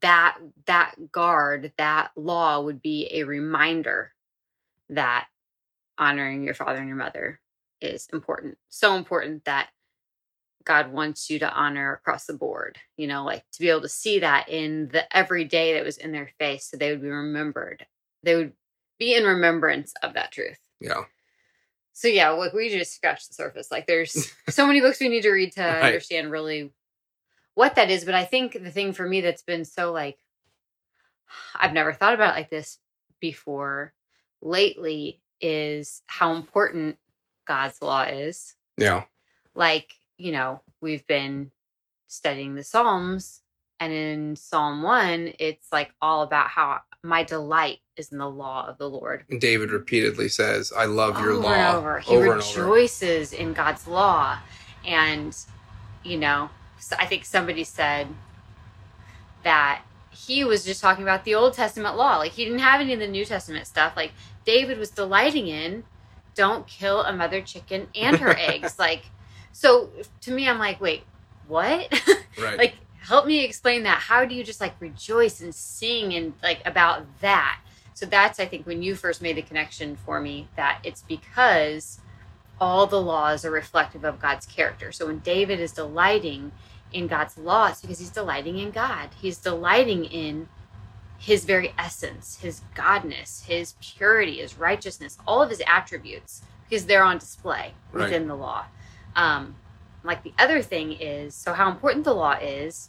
that 0.00 0.38
that 0.66 0.94
guard, 1.12 1.72
that 1.78 2.10
law 2.16 2.60
would 2.60 2.82
be 2.82 3.08
a 3.12 3.24
reminder 3.24 4.12
that 4.88 5.26
honoring 5.98 6.44
your 6.44 6.54
father 6.54 6.78
and 6.78 6.88
your 6.88 6.96
mother 6.96 7.40
is 7.80 8.08
important. 8.12 8.58
So 8.68 8.96
important 8.96 9.44
that 9.44 9.68
God 10.64 10.92
wants 10.92 11.30
you 11.30 11.38
to 11.38 11.50
honor 11.52 11.92
across 11.94 12.26
the 12.26 12.34
board, 12.34 12.78
you 12.96 13.06
know, 13.06 13.24
like 13.24 13.44
to 13.52 13.60
be 13.60 13.70
able 13.70 13.80
to 13.82 13.88
see 13.88 14.18
that 14.18 14.48
in 14.48 14.88
the 14.88 15.14
everyday 15.16 15.74
that 15.74 15.84
was 15.84 15.96
in 15.96 16.12
their 16.12 16.30
face 16.38 16.66
so 16.70 16.76
they 16.76 16.90
would 16.90 17.02
be 17.02 17.08
remembered. 17.08 17.86
They 18.22 18.34
would 18.36 18.52
be 19.00 19.14
in 19.16 19.24
remembrance 19.24 19.92
of 20.04 20.14
that 20.14 20.30
truth. 20.30 20.58
Yeah. 20.80 21.02
So 21.92 22.06
yeah, 22.06 22.30
like 22.30 22.52
we 22.52 22.68
just 22.68 22.94
scratched 22.94 23.26
the 23.28 23.34
surface. 23.34 23.72
Like 23.72 23.86
there's 23.88 24.32
so 24.48 24.66
many 24.66 24.80
books 24.80 25.00
we 25.00 25.08
need 25.08 25.22
to 25.22 25.30
read 25.32 25.52
to 25.54 25.62
Right. 25.62 25.82
understand 25.84 26.30
really 26.30 26.72
what 27.54 27.74
that 27.74 27.90
is. 27.90 28.04
But 28.04 28.14
I 28.14 28.24
think 28.24 28.52
the 28.52 28.70
thing 28.70 28.92
for 28.92 29.06
me 29.08 29.20
that's 29.22 29.42
been 29.42 29.64
so 29.64 29.90
like 29.90 30.18
I've 31.56 31.72
never 31.72 31.92
thought 31.92 32.14
about 32.14 32.34
it 32.34 32.38
like 32.38 32.50
this 32.50 32.78
before 33.20 33.92
lately 34.40 35.20
is 35.40 36.02
how 36.06 36.34
important 36.34 36.96
God's 37.46 37.80
law 37.82 38.02
is. 38.02 38.54
Yeah. 38.76 39.04
Like, 39.54 39.92
you 40.16 40.32
know, 40.32 40.60
we've 40.80 41.06
been 41.06 41.50
studying 42.06 42.54
the 42.54 42.64
Psalms 42.64 43.42
and 43.78 43.92
in 43.92 44.36
Psalm 44.36 44.82
1 44.82 45.32
it's 45.38 45.68
like 45.72 45.92
all 46.02 46.22
about 46.22 46.48
how 46.48 46.80
my 47.02 47.22
delight 47.22 47.78
is 47.96 48.12
in 48.12 48.18
the 48.18 48.28
law 48.28 48.66
of 48.68 48.78
the 48.78 48.88
Lord 48.88 49.24
David 49.38 49.70
repeatedly 49.70 50.28
says, 50.28 50.72
I 50.76 50.84
love 50.84 51.18
your 51.18 51.32
over 51.32 51.42
law. 51.42 51.52
and 51.52 51.76
over. 51.76 51.98
He 52.00 52.14
over 52.14 52.32
and 52.32 52.42
over. 52.42 52.60
rejoices 52.62 53.32
in 53.32 53.52
God's 53.52 53.86
law, 53.86 54.38
and 54.86 55.36
you 56.04 56.18
know, 56.18 56.50
so 56.78 56.96
I 56.98 57.06
think 57.06 57.24
somebody 57.24 57.64
said 57.64 58.08
that 59.44 59.82
he 60.10 60.44
was 60.44 60.64
just 60.64 60.80
talking 60.80 61.02
about 61.02 61.24
the 61.24 61.34
Old 61.34 61.54
Testament 61.54 61.96
law. 61.96 62.18
Like 62.18 62.32
he 62.32 62.44
didn't 62.44 62.58
have 62.60 62.80
any 62.80 62.92
of 62.92 63.00
the 63.00 63.08
New 63.08 63.24
Testament 63.24 63.66
stuff. 63.66 63.94
Like 63.96 64.12
David 64.44 64.78
was 64.78 64.90
delighting 64.90 65.48
in, 65.48 65.84
don't 66.34 66.66
kill 66.66 67.02
a 67.02 67.12
mother 67.12 67.40
chicken 67.40 67.88
and 67.94 68.18
her 68.18 68.30
eggs. 68.38 68.78
Like, 68.78 69.04
so 69.52 69.90
to 70.22 70.30
me, 70.32 70.48
I'm 70.48 70.58
like, 70.58 70.80
wait, 70.80 71.04
what? 71.48 71.92
Right. 72.40 72.56
like 72.56 72.74
help 73.00 73.26
me 73.26 73.44
explain 73.44 73.82
that. 73.84 73.98
How 73.98 74.24
do 74.24 74.34
you 74.34 74.44
just 74.44 74.60
like 74.60 74.74
rejoice 74.80 75.40
and 75.40 75.54
sing 75.54 76.14
and 76.14 76.34
like 76.42 76.60
about 76.66 77.04
that? 77.20 77.60
So 77.94 78.06
that's 78.06 78.40
i 78.40 78.46
think 78.46 78.66
when 78.66 78.82
you 78.82 78.94
first 78.94 79.20
made 79.20 79.36
the 79.36 79.42
connection 79.42 79.94
for 79.96 80.20
me 80.20 80.48
that 80.56 80.80
it's 80.84 81.02
because 81.02 82.00
all 82.58 82.86
the 82.86 83.00
laws 83.00 83.44
are 83.44 83.50
reflective 83.50 84.04
of 84.04 84.18
god's 84.20 84.46
character. 84.46 84.90
So 84.92 85.06
when 85.06 85.18
david 85.18 85.60
is 85.60 85.72
delighting 85.72 86.52
in 86.92 87.06
god's 87.08 87.36
law 87.36 87.66
it's 87.68 87.82
because 87.82 87.98
he's 87.98 88.10
delighting 88.10 88.58
in 88.58 88.70
god 88.70 89.10
he's 89.20 89.36
delighting 89.38 90.06
in 90.06 90.48
his 91.18 91.44
very 91.44 91.74
essence 91.78 92.38
his 92.40 92.62
godness 92.74 93.44
his 93.44 93.74
purity 93.82 94.38
his 94.38 94.56
righteousness 94.56 95.18
all 95.26 95.42
of 95.42 95.50
his 95.50 95.60
attributes 95.66 96.40
because 96.68 96.86
they're 96.86 97.04
on 97.04 97.18
display 97.18 97.74
Right. 97.92 98.04
within 98.04 98.28
the 98.28 98.34
law. 98.36 98.64
Um, 99.14 99.56
like 100.02 100.22
the 100.22 100.32
other 100.38 100.62
thing 100.62 100.92
is 100.92 101.34
so 101.34 101.52
how 101.52 101.70
important 101.70 102.04
the 102.04 102.14
law 102.14 102.32
is 102.32 102.88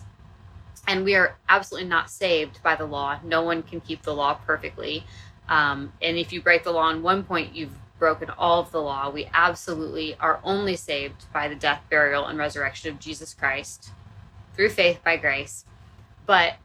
and 0.88 1.04
we 1.04 1.16
are 1.16 1.36
absolutely 1.48 1.88
not 1.88 2.10
saved 2.10 2.62
by 2.64 2.76
the 2.76 2.86
law. 2.86 3.20
No 3.24 3.44
one 3.44 3.62
can 3.62 3.82
keep 3.82 4.02
the 4.02 4.16
law 4.16 4.34
perfectly. 4.34 5.04
Um, 5.48 5.94
and 6.02 6.18
if 6.18 6.34
you 6.34 6.42
break 6.42 6.64
the 6.64 6.72
law 6.72 6.86
on 6.86 7.04
one 7.04 7.24
point 7.24 7.56
you've 7.56 7.76
broken 8.00 8.32
all 8.32 8.62
of 8.62 8.72
the 8.72 8.82
law. 8.82 9.10
We 9.12 9.30
absolutely 9.32 10.16
are 10.20 10.40
only 10.44 10.76
saved 10.76 11.32
by 11.32 11.48
the 11.48 11.56
death 11.56 11.84
burial 11.90 12.26
and 12.26 12.38
resurrection 12.40 12.92
of 12.92 13.00
jesus 13.00 13.36
christ 13.36 13.92
through 14.56 14.70
faith 14.70 15.00
by 15.04 15.18
grace. 15.18 15.66
But 16.26 16.56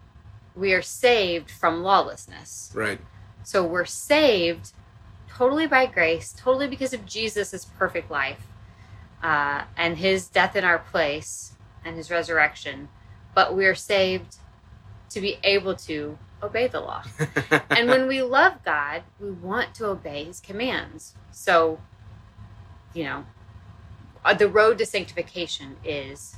we 0.55 0.73
are 0.73 0.83
saved 0.83 1.51
from 1.51 1.83
lawlessness. 1.83 2.73
Right. 2.75 2.99
so 3.45 3.63
we're 3.65 3.85
saved 3.85 4.73
totally 5.29 5.67
by 5.67 5.85
grace, 5.85 6.35
totally 6.37 6.67
because 6.67 6.95
of 6.95 7.05
Jesus' 7.05 7.67
perfect 7.79 8.11
life 8.11 8.47
uh, 9.23 9.65
and 9.77 9.99
his 9.99 10.29
death 10.29 10.57
in 10.57 10.65
our 10.65 10.79
place 10.79 11.53
and 11.85 11.97
his 11.97 12.11
resurrection. 12.11 12.89
But 13.35 13.55
we're 13.55 13.75
saved 13.75 14.37
to 15.11 15.21
be 15.21 15.39
able 15.45 15.75
to 15.77 16.19
obey 16.43 16.67
the 16.67 16.81
law. 16.81 17.03
and 17.71 17.89
when 17.89 18.07
we 18.07 18.23
love 18.23 18.65
God, 18.65 19.03
we 19.21 19.31
want 19.31 19.75
to 19.77 19.87
obey 19.87 20.25
his 20.25 20.41
commands. 20.41 21.15
So, 21.31 21.81
you 22.95 23.05
know, 23.05 23.27
uh, 24.25 24.35
the 24.35 24.49
road 24.49 24.79
to 24.79 24.87
sanctification 24.87 25.77
is 25.85 26.37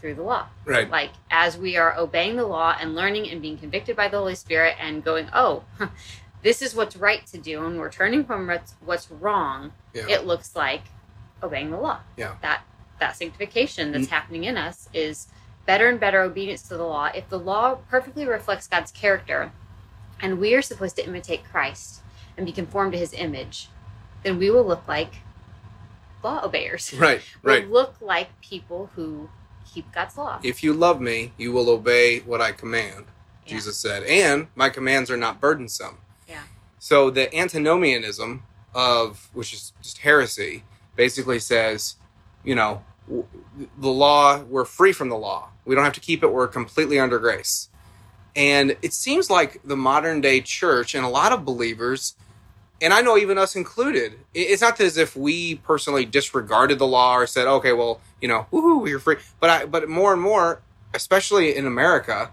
through 0.00 0.14
the 0.14 0.22
law 0.22 0.46
right. 0.66 0.90
like 0.90 1.12
as 1.30 1.56
we 1.56 1.78
are 1.78 1.96
obeying 1.96 2.36
the 2.36 2.44
law 2.44 2.76
and 2.78 2.94
learning 2.94 3.26
and 3.30 3.40
being 3.40 3.56
convicted 3.56 3.96
by 3.96 4.06
the 4.06 4.18
holy 4.18 4.34
spirit 4.34 4.74
and 4.78 5.02
going 5.02 5.26
oh 5.32 5.64
this 6.42 6.60
is 6.60 6.74
what's 6.74 6.94
right 6.94 7.24
to 7.26 7.38
do 7.38 7.64
and 7.64 7.78
we're 7.78 7.90
turning 7.90 8.22
from 8.22 8.46
what's, 8.46 8.74
what's 8.84 9.10
wrong 9.10 9.72
Yeah. 9.94 10.04
it 10.10 10.26
looks 10.26 10.54
like 10.54 10.82
obeying 11.44 11.70
the 11.70 11.76
law 11.78 12.00
Yeah. 12.16 12.34
that 12.42 12.62
that 13.00 13.16
sanctification 13.16 13.92
that's 13.92 14.06
Mm. 14.06 14.10
happening 14.10 14.44
in 14.44 14.56
us 14.56 14.88
is 14.94 15.26
better 15.66 15.88
and 15.88 15.98
better 16.00 16.22
obedience 16.22 16.62
to 16.68 16.76
the 16.76 16.84
law 16.84 17.06
if 17.14 17.28
the 17.28 17.38
law 17.38 17.76
perfectly 17.90 18.26
reflects 18.26 18.66
god's 18.66 18.90
character 18.92 19.52
and 20.20 20.38
we 20.38 20.54
are 20.54 20.62
supposed 20.62 20.96
to 20.96 21.04
imitate 21.06 21.42
christ 21.50 22.00
and 22.36 22.46
be 22.46 22.52
conformed 22.52 22.92
to 22.92 22.98
his 22.98 23.12
image 23.12 23.68
then 24.22 24.38
we 24.38 24.50
will 24.50 24.64
look 24.64 24.86
like 24.88 25.16
law 26.22 26.40
obeyers 26.44 26.92
right. 26.98 27.20
we'll 27.42 27.54
Right. 27.54 27.68
look 27.70 27.94
like 28.00 28.28
people 28.40 28.90
who 28.96 29.28
keep 29.72 29.90
god's 29.92 30.16
law 30.16 30.38
If 30.42 30.62
you 30.62 30.72
love 30.72 31.00
me, 31.00 31.32
you 31.36 31.52
will 31.52 31.68
obey 31.68 32.20
what 32.20 32.40
I 32.40 32.52
command, 32.52 33.06
Yeah. 33.44 33.54
Jesus 33.54 33.76
said. 33.76 34.04
And 34.04 34.46
my 34.54 34.70
commands 34.70 35.10
are 35.10 35.16
not 35.16 35.40
burdensome. 35.40 35.98
Yeah. 36.28 36.44
So 36.78 37.10
the 37.10 37.34
antinomianism 37.34 38.44
of, 38.74 39.28
which 39.32 39.52
is 39.52 39.72
just 39.82 39.98
heresy, 39.98 40.62
basically 40.96 41.38
says, 41.38 41.96
you 42.44 42.54
know, 42.54 42.82
the 43.08 43.88
law, 43.88 44.40
we're 44.42 44.64
free 44.64 44.92
from 44.92 45.08
the 45.08 45.16
law. 45.16 45.48
We 45.64 45.74
don't 45.74 45.84
have 45.84 45.94
to 45.94 46.00
keep 46.00 46.22
it. 46.22 46.28
We're 46.28 46.48
completely 46.48 46.98
under 46.98 47.18
grace. 47.18 47.68
And 48.36 48.76
it 48.82 48.92
seems 48.92 49.30
like 49.30 49.60
the 49.64 49.76
modern 49.76 50.20
day 50.20 50.40
church 50.40 50.94
and 50.94 51.04
a 51.04 51.08
lot 51.08 51.32
of 51.32 51.44
believers, 51.44 52.16
and 52.80 52.92
I 52.92 53.00
know 53.00 53.16
even 53.16 53.38
us 53.38 53.54
included, 53.54 54.18
it's 54.34 54.62
not 54.62 54.80
as 54.80 54.96
if 54.96 55.16
we 55.16 55.56
personally 55.56 56.04
disregarded 56.04 56.78
the 56.78 56.86
law 56.86 57.16
or 57.16 57.26
said, 57.26 57.46
okay, 57.46 57.72
well, 57.72 58.00
you 58.20 58.28
know, 58.28 58.46
woohoo, 58.52 58.88
you're 58.88 58.98
free. 58.98 59.16
But 59.38 59.50
I, 59.50 59.66
but 59.66 59.88
more 59.88 60.12
and 60.12 60.20
more, 60.20 60.62
especially 60.92 61.54
in 61.54 61.66
America, 61.66 62.30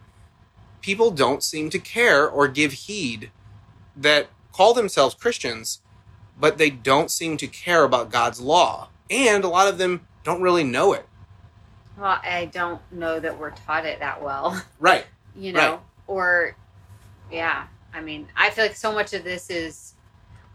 people 0.82 1.12
don't 1.12 1.44
seem 1.44 1.70
to 1.70 1.80
care 1.80 2.28
or 2.28 2.48
give 2.48 2.72
heed 2.72 3.32
that 3.96 4.28
call 4.52 4.74
themselves 4.74 5.14
Christians, 5.16 5.82
but 6.40 6.58
they 6.58 6.70
don't 6.70 7.12
seem 7.12 7.38
to 7.38 7.48
care 7.48 7.84
about 7.84 8.12
God's 8.12 8.40
law. 8.42 8.90
And 9.10 9.44
a 9.44 9.48
lot 9.48 9.68
of 9.68 9.78
them 9.78 10.08
don't 10.24 10.42
really 10.42 10.64
know 10.64 10.94
it. 10.94 11.06
Well, 11.98 12.20
I 12.24 12.46
don't 12.52 12.82
know 12.92 13.20
that 13.20 13.38
we're 13.38 13.52
taught 13.52 13.86
it 13.86 14.00
that 14.00 14.24
well, 14.24 14.62
Right. 14.80 15.06
you 15.36 15.52
know, 15.54 15.72
Right. 15.72 15.80
or 16.08 16.56
yeah. 17.32 17.68
I 17.94 18.02
mean, 18.02 18.28
I 18.38 18.50
feel 18.50 18.66
like 18.66 18.76
so 18.76 18.92
much 18.94 19.14
of 19.14 19.24
this 19.24 19.50
is 19.50 19.94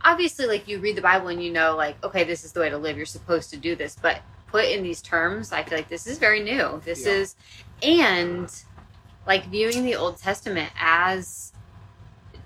obviously 0.03 0.47
like 0.47 0.67
you 0.67 0.79
read 0.79 0.97
the 0.97 1.03
Bible 1.03 1.29
and 1.29 1.43
you 1.43 1.53
know, 1.53 1.77
like, 1.77 2.03
okay, 2.03 2.25
this 2.25 2.45
is 2.45 2.53
the 2.53 2.61
way 2.61 2.71
to 2.71 2.79
live. 2.79 2.97
You're 2.97 3.07
supposed 3.07 3.51
to 3.51 3.57
do 3.57 3.77
this, 3.77 3.97
but 4.01 4.23
put 4.47 4.65
in 4.65 4.83
these 4.83 5.03
terms, 5.03 5.53
I 5.53 5.63
feel 5.63 5.77
like 5.79 5.89
this 5.89 6.07
is 6.07 6.19
very 6.19 6.43
new. 6.43 6.81
This 6.85 7.05
Yeah. 7.05 7.13
is, 7.13 7.37
and 7.83 8.51
like 9.27 9.47
viewing 9.47 9.85
the 9.85 9.97
Old 9.97 10.17
Testament 10.19 10.71
as 10.81 11.53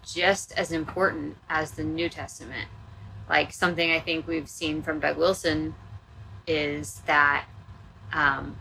just 0.04 0.50
as 0.52 0.72
important 0.72 1.36
as 1.48 1.72
the 1.72 1.84
New 1.84 2.08
Testament. 2.08 2.68
Like 3.30 3.52
something 3.52 3.92
I 3.92 4.00
think 4.00 4.26
we've 4.26 4.48
seen 4.48 4.82
from 4.82 4.98
Doug 4.98 5.16
Wilson 5.16 5.76
is 6.48 7.00
that 7.06 7.46
um, 8.12 8.56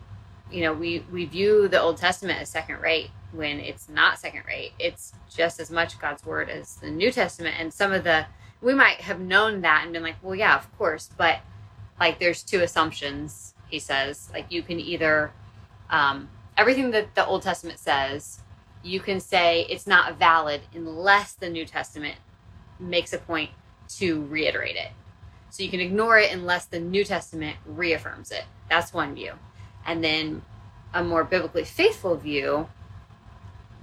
you 0.51 0.61
know 0.61 0.73
we 0.73 1.03
we 1.11 1.25
view 1.25 1.67
the 1.67 1.81
old 1.81 1.97
testament 1.97 2.39
as 2.39 2.49
second 2.49 2.79
rate 2.79 3.09
when 3.31 3.59
it's 3.59 3.89
not 3.89 4.19
second 4.19 4.43
rate. 4.47 4.73
It's 4.77 5.11
just 5.27 5.59
as 5.59 5.71
much 5.71 5.99
god's 5.99 6.23
word 6.23 6.51
as 6.51 6.75
the 6.75 6.91
new 6.91 7.11
testament. 7.11 7.55
And 7.59 7.73
some 7.73 7.91
of 7.91 8.03
the 8.03 8.27
we 8.61 8.75
might 8.75 9.01
have 9.01 9.19
known 9.19 9.61
that 9.61 9.81
and 9.83 9.91
been 9.91 10.03
like 10.03 10.17
well 10.21 10.35
yeah 10.35 10.55
of 10.55 10.77
course. 10.77 11.09
But 11.17 11.39
like 11.99 12.19
there's 12.19 12.43
two 12.43 12.61
assumptions 12.61 13.55
he 13.69 13.79
says. 13.79 14.29
Like 14.31 14.51
you 14.51 14.61
can 14.61 14.79
either 14.79 15.31
um, 15.89 16.29
everything 16.55 16.91
that 16.91 17.15
the 17.15 17.25
old 17.25 17.41
testament 17.41 17.79
says 17.79 18.41
you 18.83 18.99
can 18.99 19.19
say 19.19 19.65
it's 19.67 19.87
not 19.87 20.19
valid 20.19 20.61
unless 20.75 21.33
the 21.33 21.49
new 21.49 21.65
testament 21.65 22.17
makes 22.79 23.11
a 23.13 23.17
point 23.17 23.49
to 23.97 24.25
reiterate 24.25 24.75
it 24.75 24.91
so 25.49 25.63
you 25.63 25.69
can 25.69 25.79
ignore 25.79 26.17
it 26.19 26.31
unless 26.31 26.65
the 26.65 26.79
New 26.79 27.03
Testament 27.03 27.57
reaffirms 27.65 28.31
it. 28.31 28.45
That's 28.69 28.93
one 28.93 29.15
view. 29.15 29.33
And 29.85 30.03
then 30.03 30.43
a 30.93 31.03
more 31.03 31.23
biblically 31.23 31.63
faithful 31.65 32.15
view 32.15 32.67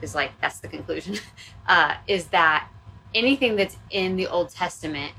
is 0.02 0.14
like 0.14 0.32
that's 0.40 0.60
the 0.60 0.68
conclusion 0.68 1.16
uh, 1.68 1.94
is 2.06 2.26
that 2.26 2.68
anything 3.14 3.56
that's 3.56 3.76
in 3.90 4.16
the 4.16 4.26
old 4.26 4.50
testament 4.50 5.12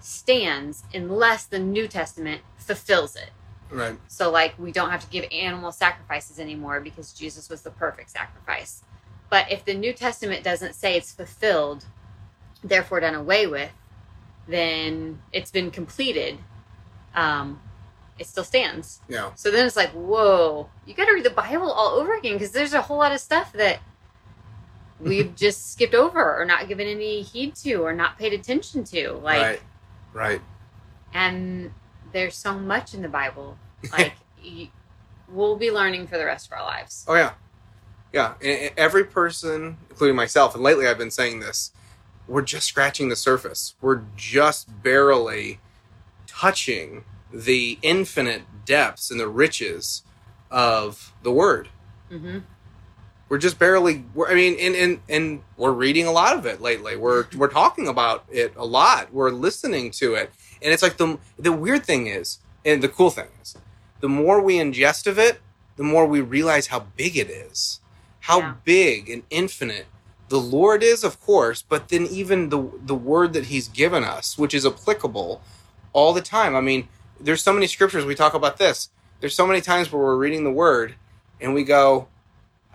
stands 0.00 0.84
unless 0.94 1.44
the 1.46 1.58
new 1.58 1.86
testament 1.86 2.42
fulfills 2.56 3.16
it 3.16 3.30
Right. 3.72 3.96
so 4.08 4.30
like 4.32 4.58
we 4.58 4.72
don't 4.72 4.90
have 4.90 5.02
to 5.04 5.10
give 5.10 5.24
animal 5.30 5.70
sacrifices 5.70 6.40
anymore 6.40 6.80
because 6.80 7.12
jesus 7.12 7.48
was 7.48 7.62
the 7.62 7.70
perfect 7.70 8.10
sacrifice 8.10 8.82
but 9.28 9.50
if 9.50 9.64
the 9.64 9.74
new 9.74 9.92
testament 9.92 10.42
doesn't 10.42 10.74
say 10.74 10.96
it's 10.96 11.12
fulfilled 11.12 11.84
therefore 12.62 13.00
done 13.00 13.14
away 13.14 13.46
with 13.46 13.70
then 14.48 15.20
it's 15.32 15.50
been 15.50 15.70
completed 15.70 16.38
um, 17.14 17.60
it 18.18 18.26
still 18.26 18.44
stands 18.44 19.00
Yeah. 19.08 19.30
so 19.34 19.50
then 19.50 19.66
it's 19.66 19.76
like, 19.76 19.90
whoa, 19.92 20.68
you 20.86 20.94
got 20.94 21.06
to 21.06 21.12
read 21.12 21.24
the 21.24 21.30
Bible 21.30 21.70
all 21.70 21.98
over 21.98 22.14
again 22.16 22.34
because 22.34 22.52
there's 22.52 22.72
a 22.74 22.82
whole 22.82 22.98
lot 22.98 23.12
of 23.12 23.20
stuff 23.20 23.52
that 23.54 23.80
we've 25.00 25.34
just 25.34 25.72
skipped 25.72 25.94
over 25.94 26.38
or 26.40 26.44
not 26.44 26.68
given 26.68 26.86
any 26.86 27.22
heed 27.22 27.54
to 27.56 27.74
or 27.76 27.92
not 27.94 28.18
paid 28.18 28.32
attention 28.34 28.84
to. 28.84 29.12
Like, 29.12 29.40
right. 29.40 29.60
Right. 30.12 30.40
and 31.14 31.72
there's 32.12 32.34
so 32.36 32.58
much 32.58 32.92
in 32.94 33.02
the 33.02 33.08
Bible. 33.08 33.56
Like, 33.92 34.12
you, 34.42 34.68
we'll 35.28 35.56
be 35.56 35.70
learning 35.70 36.06
for 36.06 36.18
the 36.18 36.24
rest 36.26 36.46
of 36.48 36.52
our 36.52 36.62
lives. 36.62 37.04
Oh 37.08 37.14
yeah, 37.14 37.32
yeah. 38.12 38.34
Every 38.76 39.04
person, 39.04 39.78
including 39.88 40.16
myself, 40.16 40.54
and 40.54 40.62
lately 40.62 40.86
I've 40.86 40.98
been 40.98 41.10
saying 41.10 41.40
this, 41.40 41.72
we're 42.30 42.42
just 42.42 42.66
scratching 42.66 43.08
the 43.08 43.16
surface. 43.16 43.74
We're 43.80 44.02
just 44.16 44.82
barely 44.82 45.58
touching 46.26 47.04
the 47.32 47.78
infinite 47.82 48.42
depths 48.64 49.10
and 49.10 49.18
the 49.18 49.28
riches 49.28 50.02
of 50.50 51.12
the 51.22 51.32
Word. 51.32 51.68
hmm 52.08 52.38
We're 53.28 53.38
just 53.38 53.58
barely. 53.58 54.04
We're, 54.14 54.28
I 54.30 54.34
mean, 54.34 54.56
and, 54.60 54.74
and 54.74 55.00
and 55.08 55.42
we're 55.56 55.72
reading 55.72 56.06
a 56.06 56.12
lot 56.12 56.36
of 56.36 56.46
it 56.46 56.60
lately. 56.60 56.96
We're 56.96 57.26
we're 57.36 57.48
talking 57.48 57.88
about 57.88 58.24
it 58.30 58.52
a 58.56 58.64
lot. 58.64 59.12
We're 59.12 59.30
listening 59.30 59.90
to 59.92 60.14
it, 60.14 60.30
and 60.62 60.72
it's 60.72 60.82
like 60.82 60.96
the 60.96 61.18
the 61.38 61.52
weird 61.52 61.84
thing 61.84 62.06
is, 62.06 62.38
and 62.64 62.82
the 62.82 62.88
cool 62.88 63.10
thing 63.10 63.28
is, 63.42 63.56
the 64.00 64.08
more 64.08 64.40
we 64.40 64.56
ingest 64.56 65.06
of 65.06 65.18
it, 65.18 65.40
the 65.76 65.84
more 65.84 66.06
we 66.06 66.20
realize 66.20 66.68
how 66.68 66.80
big 66.96 67.16
it 67.16 67.30
is, 67.30 67.80
how 68.20 68.38
Yeah. 68.40 68.54
big 68.64 69.08
and 69.10 69.22
infinite 69.30 69.86
the 70.30 70.40
Lord 70.40 70.82
is, 70.82 71.04
of 71.04 71.20
course, 71.20 71.60
but 71.62 71.88
then 71.90 72.06
even 72.06 72.48
the 72.48 72.70
the 72.84 72.94
word 72.94 73.32
that 73.34 73.46
He's 73.46 73.68
given 73.68 74.02
us, 74.04 74.38
which 74.38 74.54
is 74.54 74.64
applicable 74.64 75.42
all 75.92 76.12
the 76.14 76.22
time. 76.22 76.56
I 76.56 76.60
mean, 76.62 76.88
there's 77.20 77.42
so 77.42 77.52
many 77.52 77.66
scriptures 77.66 78.04
we 78.04 78.14
talk 78.14 78.32
about 78.34 78.56
this. 78.56 78.88
There's 79.20 79.34
so 79.34 79.46
many 79.46 79.60
times 79.60 79.92
where 79.92 80.00
we're 80.02 80.16
reading 80.16 80.44
the 80.44 80.50
word 80.52 80.94
and 81.40 81.52
we 81.52 81.62
go, 81.64 82.08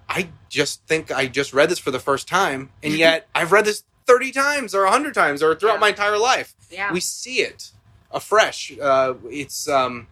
I 0.07 0.29
just 0.49 0.83
think 0.85 1.11
I 1.11 1.25
just 1.27 1.53
read 1.53 1.69
this 1.69 1.79
for 1.79 1.91
the 1.91 1.99
first 1.99 2.27
time, 2.27 2.69
and 2.83 2.93
yet 2.93 3.27
I've 3.33 3.51
read 3.51 3.65
this 3.65 3.83
30 4.05 4.31
times 4.31 4.75
or 4.75 4.83
100 4.83 5.13
times 5.15 5.41
or 5.41 5.55
throughout 5.55 5.75
Yeah. 5.75 5.79
my 5.79 5.89
entire 5.89 6.17
life. 6.19 6.53
Yeah. 6.69 6.91
We 6.93 6.99
see 6.99 7.39
it 7.41 7.71
afresh. 8.11 8.71
Uh, 8.79 9.15
it's 9.29 9.67
um, 9.67 10.07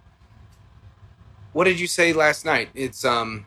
what 1.51 1.65
did 1.65 1.79
you 1.79 1.87
say 1.87 2.13
last 2.13 2.45
night? 2.45 2.69
It's 2.73 3.05
um, 3.05 3.45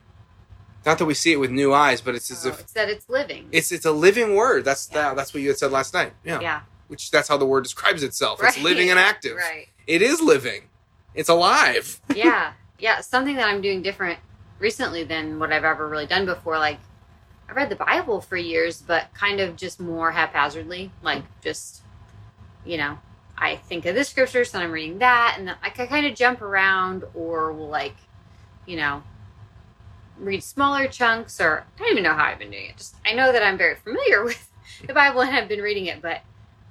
not 0.86 0.98
that 0.98 1.04
we 1.04 1.14
see 1.14 1.32
it 1.32 1.36
with 1.40 1.50
new 1.50 1.74
eyes, 1.74 2.00
but 2.00 2.14
it's 2.14 2.30
as 2.30 2.38
So 2.38 2.48
if 2.50 2.60
it's 2.60 2.72
that 2.72 2.88
it's 2.88 3.08
living. 3.08 3.48
it's 3.52 3.72
it's 3.72 3.84
a 3.84 3.92
living 3.92 4.34
word. 4.34 4.64
That's 4.64 4.88
Yeah. 4.92 5.08
that, 5.10 5.16
that's 5.16 5.34
what 5.34 5.42
you 5.42 5.48
had 5.48 5.58
said 5.58 5.72
last 5.72 5.92
night. 5.92 6.12
Yeah. 6.24 6.40
yeah. 6.40 6.60
Which 6.88 7.10
that's 7.10 7.28
how 7.28 7.36
the 7.36 7.46
word 7.46 7.64
describes 7.64 8.02
itself. 8.02 8.40
It's 8.42 8.58
living 8.62 8.88
and 8.90 8.98
active. 8.98 9.36
Right. 9.36 9.68
It 9.86 10.00
is 10.02 10.20
living. 10.20 10.62
It's 11.14 11.28
alive. 11.28 12.00
yeah 12.14 12.52
yeah 12.78 13.00
something 13.00 13.36
that 13.36 13.48
i'm 13.48 13.62
doing 13.62 13.80
different 13.80 14.18
recently 14.58 15.02
than 15.02 15.38
what 15.38 15.50
i've 15.50 15.64
ever 15.64 15.88
really 15.88 16.06
done 16.06 16.26
before 16.26 16.58
like 16.58 16.78
i 17.48 17.52
read 17.52 17.70
the 17.70 17.76
bible 17.76 18.20
for 18.20 18.36
years 18.36 18.82
but 18.82 19.06
kind 19.14 19.40
of 19.40 19.56
just 19.56 19.80
more 19.80 20.10
haphazardly 20.12 20.90
like 21.02 21.22
just 21.40 21.80
you 22.66 22.76
know 22.76 22.98
i 23.38 23.56
think 23.56 23.86
of 23.86 23.94
this 23.94 24.10
scripture 24.10 24.44
so 24.44 24.58
i'm 24.58 24.70
reading 24.72 24.98
that 24.98 25.36
and 25.38 25.56
i 25.62 25.70
kind 25.70 26.04
of 26.06 26.14
jump 26.14 26.42
around 26.42 27.02
or 27.14 27.50
will 27.50 27.68
like 27.68 27.96
you 28.66 28.76
know 28.76 29.02
read 30.18 30.42
smaller 30.42 30.86
chunks 30.86 31.40
or 31.40 31.64
i 31.76 31.78
don't 31.78 31.92
even 31.92 32.02
know 32.02 32.14
how 32.14 32.24
i've 32.24 32.38
been 32.38 32.50
doing 32.50 32.70
it. 32.70 32.76
Just 32.76 32.96
i 33.04 33.12
know 33.12 33.32
that 33.32 33.42
i'm 33.42 33.58
very 33.58 33.74
familiar 33.76 34.24
with 34.24 34.50
the 34.86 34.94
bible 34.94 35.22
and 35.22 35.34
i've 35.36 35.48
been 35.48 35.60
reading 35.60 35.86
it 35.86 36.00
but 36.02 36.22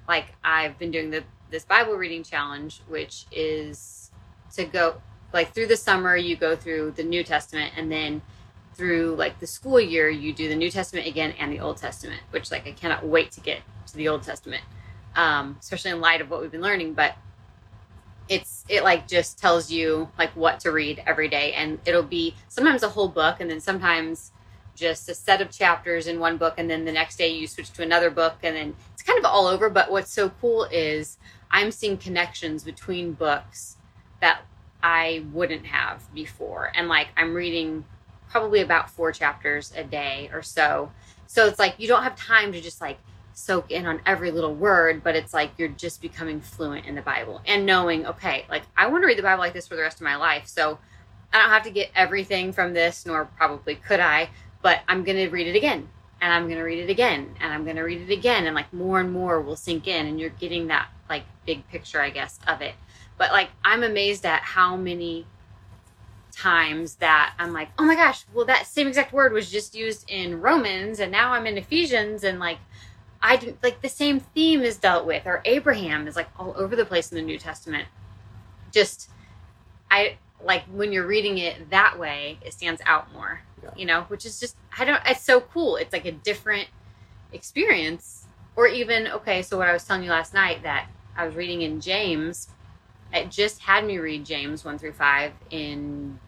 like 0.08 0.28
i've 0.44 0.78
been 0.78 0.92
doing 0.92 1.10
the 1.10 1.24
this 1.52 1.66
bible 1.66 1.94
reading 1.94 2.24
challenge 2.24 2.82
which 2.88 3.26
is 3.32 4.12
to 4.54 4.66
go 4.66 5.02
like 5.34 5.54
through 5.54 5.68
the 5.68 5.78
summer 5.78 6.16
you 6.16 6.36
go 6.36 6.56
through 6.56 6.92
the 6.92 7.04
new 7.04 7.24
testament 7.24 7.74
and 7.78 7.92
then 7.92 8.22
through 8.74 9.16
like 9.16 9.40
the 9.40 9.48
school 9.48 9.80
year 9.80 10.10
you 10.10 10.34
do 10.34 10.50
the 10.50 10.56
new 10.56 10.70
testament 10.70 11.08
again 11.08 11.34
and 11.40 11.52
the 11.52 11.60
old 11.60 11.78
testament 11.78 12.22
which 12.32 12.52
like 12.52 12.68
i 12.68 12.72
cannot 12.72 13.06
wait 13.06 13.32
to 13.32 13.40
get 13.40 13.60
to 13.86 13.96
the 13.96 14.08
old 14.08 14.24
testament 14.24 14.64
um, 15.16 15.56
especially 15.62 15.92
in 15.92 16.02
light 16.02 16.20
of 16.20 16.30
what 16.30 16.42
we've 16.42 16.52
been 16.52 16.62
learning 16.62 16.94
but 16.94 17.16
it's 18.28 18.66
it 18.68 18.84
like 18.84 19.08
just 19.08 19.38
tells 19.38 19.72
you 19.72 20.10
like 20.18 20.36
what 20.36 20.60
to 20.60 20.72
read 20.72 21.02
every 21.06 21.28
day 21.28 21.54
and 21.54 21.80
it'll 21.86 22.04
be 22.04 22.34
sometimes 22.48 22.84
a 22.84 22.90
whole 22.90 23.08
book 23.08 23.38
and 23.40 23.50
then 23.50 23.60
sometimes 23.60 24.32
just 24.76 25.08
a 25.08 25.14
set 25.14 25.42
of 25.42 25.50
chapters 25.52 26.08
in 26.08 26.20
one 26.20 26.38
book 26.38 26.56
and 26.58 26.70
then 26.70 26.86
the 26.86 26.92
next 26.92 27.18
day 27.18 27.30
you 27.30 27.48
switch 27.48 27.72
to 27.72 27.84
another 27.84 28.10
book 28.10 28.36
and 28.44 28.56
then 28.56 28.76
it's 28.94 29.04
kind 29.04 29.20
of 29.20 29.26
all 29.26 29.48
over 29.48 29.70
but 29.70 29.92
what's 29.92 30.12
so 30.12 30.30
cool 30.42 30.64
is 30.66 31.18
i'm 31.52 31.72
seeing 31.72 31.98
connections 31.98 32.64
between 32.64 33.14
books 33.14 33.78
that 34.22 34.42
I 34.86 35.26
wouldn't 35.34 35.66
have 35.66 36.14
before. 36.14 36.72
And 36.76 36.88
like 36.88 37.08
I'm 37.18 37.34
reading 37.34 37.86
probably 38.30 38.62
about 38.62 38.88
four 38.90 39.12
chapters 39.12 39.74
a 39.76 39.84
day 39.84 40.30
or 40.32 40.44
so. 40.44 40.92
So 41.26 41.48
it's 41.48 41.58
like 41.58 41.74
you 41.80 41.88
don't 41.88 42.04
have 42.04 42.16
time 42.16 42.52
to 42.52 42.62
just 42.62 42.82
like 42.82 43.00
soak 43.36 43.70
in 43.70 43.86
on 43.86 44.02
every 44.08 44.32
little 44.32 44.56
word, 44.56 45.04
but 45.04 45.16
it's 45.16 45.34
like 45.34 45.52
you're 45.58 45.68
just 45.68 46.02
becoming 46.02 46.42
fluent 46.42 46.88
in 46.88 46.96
the 46.96 47.04
Bible 47.04 47.42
and 47.46 47.68
knowing, 47.68 48.08
okay, 48.08 48.46
like 48.50 48.64
I 48.76 48.88
want 48.88 49.04
to 49.04 49.08
read 49.08 49.20
the 49.20 49.24
Bible 49.24 49.42
like 49.42 49.54
this 49.54 49.68
for 49.68 49.76
the 49.76 49.84
rest 49.84 49.98
of 49.98 50.04
my 50.04 50.16
life. 50.16 50.48
So 50.48 50.80
I 51.32 51.38
don't 51.38 51.50
have 51.50 51.64
to 51.64 51.72
get 51.72 51.92
everything 51.96 52.52
from 52.52 52.74
this, 52.74 53.06
nor 53.06 53.26
probably 53.26 53.76
could 53.76 54.00
I, 54.00 54.30
but 54.64 54.80
I'm 54.88 55.04
going 55.04 55.18
to 55.18 55.30
read 55.30 55.48
it 55.48 55.56
again. 55.56 55.88
And 56.20 56.34
I'm 56.34 56.46
going 56.46 56.58
to 56.58 56.64
read 56.64 56.80
it 56.80 56.90
again. 56.90 57.36
And 57.40 57.54
I'm 57.54 57.66
going 57.66 57.76
to 57.76 57.84
read 57.84 58.02
it 58.02 58.12
again. 58.12 58.48
And 58.48 58.56
like 58.56 58.74
more 58.74 59.00
and 59.00 59.12
more 59.12 59.40
will 59.42 59.58
sink 59.58 59.88
in. 59.88 60.08
And 60.08 60.20
you're 60.20 60.30
getting 60.32 60.68
that 60.68 60.88
like 61.10 61.24
big 61.46 61.68
picture, 61.68 62.02
I 62.02 62.10
guess, 62.10 62.40
of 62.48 62.62
it 62.62 62.74
but 63.18 63.32
like 63.32 63.50
i'm 63.64 63.84
amazed 63.84 64.26
at 64.26 64.42
how 64.42 64.76
many 64.76 65.26
times 66.32 66.96
that 66.96 67.34
i'm 67.40 67.54
like 67.54 67.70
oh 67.80 67.86
my 67.86 67.96
gosh 67.96 68.26
well 68.34 68.46
that 68.46 68.68
same 68.68 68.88
exact 68.88 69.14
word 69.14 69.32
was 69.32 69.50
just 69.50 69.74
used 69.74 70.10
in 70.10 70.42
romans 70.42 71.00
and 71.00 71.12
now 71.12 71.34
i'm 71.34 71.48
in 71.48 71.58
ephesians 71.58 72.24
and 72.24 72.40
like 72.40 72.58
i 73.26 73.36
didn't 73.36 73.62
like 73.64 73.82
the 73.82 73.90
same 73.90 74.20
theme 74.20 74.62
is 74.62 74.78
dealt 74.78 75.06
with 75.06 75.26
or 75.26 75.42
abraham 75.46 76.08
is 76.08 76.16
like 76.16 76.30
all 76.38 76.54
over 76.58 76.76
the 76.76 76.86
place 76.86 77.12
in 77.12 77.18
the 77.18 77.22
new 77.22 77.38
testament 77.38 77.88
just 78.72 79.10
i 79.92 80.18
like 80.44 80.64
when 80.66 80.92
you're 80.92 81.08
reading 81.08 81.38
it 81.38 81.70
that 81.70 81.98
way 81.98 82.38
it 82.42 82.54
stands 82.54 82.82
out 82.86 83.12
more 83.14 83.42
Yeah. 83.64 83.70
you 83.76 83.86
know 83.86 84.02
which 84.04 84.26
is 84.26 84.40
just 84.40 84.56
i 84.78 84.86
don't 84.86 85.02
it's 85.06 85.24
so 85.24 85.42
cool 85.42 85.76
it's 85.78 85.94
like 85.94 86.06
a 86.06 86.12
different 86.12 86.68
experience 87.34 88.28
or 88.56 88.68
even 88.68 89.08
okay 89.08 89.42
so 89.42 89.58
what 89.58 89.68
i 89.68 89.74
was 89.74 89.84
telling 89.84 90.04
you 90.04 90.10
last 90.10 90.34
night 90.34 90.64
that 90.64 90.88
i 91.18 91.26
was 91.26 91.36
reading 91.36 91.62
in 91.62 91.82
james 91.82 92.50
it 93.14 93.32
just 93.32 93.62
had 93.62 93.86
me 93.86 93.98
read 93.98 94.26
James 94.26 94.66
1 94.66 94.78
through 94.78 94.94
5 94.94 95.32
in 95.52 96.20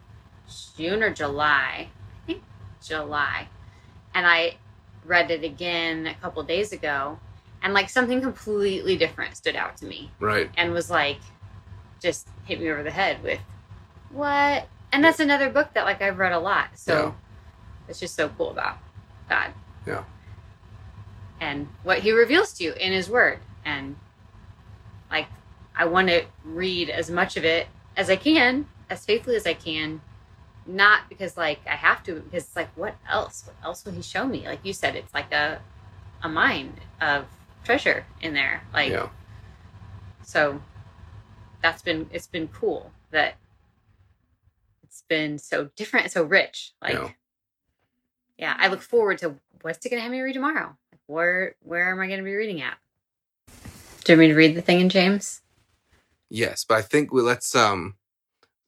June 0.78 1.04
or 1.04 1.12
July. 1.12 1.90
I 1.90 2.26
think 2.26 2.44
July. 2.82 3.50
And 4.14 4.26
I 4.26 4.56
read 5.08 5.32
it 5.32 5.44
again 5.44 6.06
a 6.06 6.14
couple 6.16 6.44
days 6.44 6.72
ago. 6.72 7.18
And 7.64 7.74
like 7.74 7.90
something 7.90 8.22
completely 8.22 8.98
different 8.98 9.36
stood 9.36 9.56
out 9.56 9.78
to 9.78 9.86
me 9.86 10.12
Right. 10.20 10.52
and 10.58 10.72
was 10.74 10.92
like, 10.92 11.18
just 12.00 12.28
hit 12.46 12.60
me 12.62 12.70
over 12.70 12.84
the 12.84 12.92
head 12.92 13.24
with 13.24 13.40
what? 14.12 14.68
And 14.92 15.04
that's 15.04 15.20
another 15.20 15.50
book 15.50 15.74
that 15.74 15.84
like 15.86 16.02
I've 16.02 16.20
read 16.20 16.32
a 16.34 16.40
lot. 16.40 16.70
So 16.76 16.94
Yeah. 16.94 17.12
it's 17.90 18.00
just 18.00 18.16
so 18.16 18.30
cool 18.30 18.52
about 18.52 18.78
God. 19.28 19.54
Yeah. 19.88 20.04
And 21.40 21.68
what 21.84 22.00
he 22.00 22.12
reveals 22.12 22.54
to 22.54 22.64
you 22.64 22.74
in 22.74 22.92
his 22.94 23.10
word. 23.10 23.40
And 23.66 23.96
like 25.10 25.28
I 25.76 25.86
want 25.86 26.08
to 26.10 26.26
read 26.44 26.90
as 26.90 27.10
much 27.10 27.38
of 27.38 27.44
it 27.46 27.68
as 27.96 28.10
I 28.10 28.16
can, 28.16 28.68
as 28.90 29.04
faithfully 29.06 29.36
as 29.36 29.46
I 29.48 29.54
can, 29.54 30.02
not 30.68 31.10
because 31.10 31.38
like 31.38 31.60
I 31.66 31.76
have 31.76 32.04
to, 32.04 32.16
because 32.16 32.44
it's 32.46 32.56
like 32.56 32.70
what 32.76 32.96
else? 33.10 33.44
What 33.46 33.56
else 33.64 33.86
will 33.86 33.94
he 33.94 34.02
show 34.02 34.26
me? 34.26 34.46
Like 34.46 34.60
you 34.64 34.74
said, 34.74 34.96
it's 34.96 35.14
like 35.14 35.32
a 35.32 35.62
a 36.22 36.30
mine 36.30 36.74
of 37.02 37.26
treasure 37.64 38.06
in 38.22 38.34
there. 38.34 38.64
Like 38.74 38.92
yeah. 38.92 39.10
so 40.24 40.62
that's 41.62 41.82
been 41.82 42.10
it's 42.12 42.28
been 42.28 42.48
cool 42.50 42.92
that 43.12 43.36
it's 44.84 45.04
been 45.08 45.38
so 45.38 45.70
different, 45.76 46.12
so 46.12 46.24
rich. 46.24 46.74
Like 46.82 46.94
Yeah. 46.94 47.10
yeah, 48.38 48.56
I 48.58 48.68
look 48.68 48.82
forward 48.82 49.20
to 49.20 49.36
what's 49.62 49.86
it 49.86 49.90
gonna 49.90 50.02
have 50.02 50.12
me 50.12 50.22
read 50.22 50.34
tomorrow? 50.34 50.76
Like, 50.92 51.02
where 51.08 51.56
where 51.62 51.92
am 51.92 52.00
I 52.00 52.08
gonna 52.08 52.24
be 52.24 52.36
reading 52.36 52.62
at? 52.62 52.78
Do 54.04 54.14
you 54.14 54.18
want 54.18 54.20
me 54.20 54.28
to 54.30 54.36
read 54.36 54.56
the 54.56 54.62
thing 54.62 54.80
in 54.80 54.90
James? 54.90 55.42
Yes, 56.30 56.66
but 56.68 56.76
I 56.78 56.82
think 56.82 57.12
we 57.12 57.22
let's 57.22 57.56
um 57.56 57.96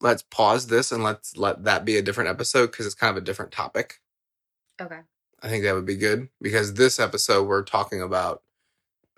let's 0.02 0.24
pause 0.24 0.68
this 0.68 0.92
and 0.92 1.04
let's 1.04 1.36
let 1.38 1.64
that 1.66 1.86
be 1.86 1.98
a 1.98 2.02
different 2.02 2.30
episode 2.30 2.68
because 2.68 2.86
it's 2.86 2.96
kind 2.96 3.12
of 3.16 3.22
a 3.22 3.26
different 3.26 3.52
topic. 3.52 4.00
Okay. 4.82 5.00
I 5.42 5.48
think 5.48 5.64
that 5.64 5.74
would 5.76 5.86
be 5.86 5.96
good 5.98 6.30
because 6.42 6.74
this 6.76 7.00
episode 7.00 7.48
we're 7.48 7.64
talking 7.64 8.02
about 8.02 8.44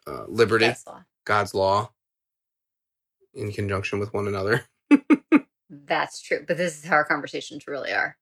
uh, 0.07 0.25
liberty, 0.27 0.65
Yes, 0.65 0.83
law. 0.87 1.03
God's 1.25 1.53
law, 1.53 1.91
in 3.33 3.51
conjunction 3.51 3.99
with 3.99 4.13
one 4.13 4.27
another. 4.27 4.65
That's 5.69 6.21
true. 6.21 6.43
But 6.47 6.57
this 6.57 6.77
is 6.77 6.85
how 6.85 6.95
our 6.95 7.05
conversations 7.05 7.65
really 7.67 7.91
are. 7.91 8.17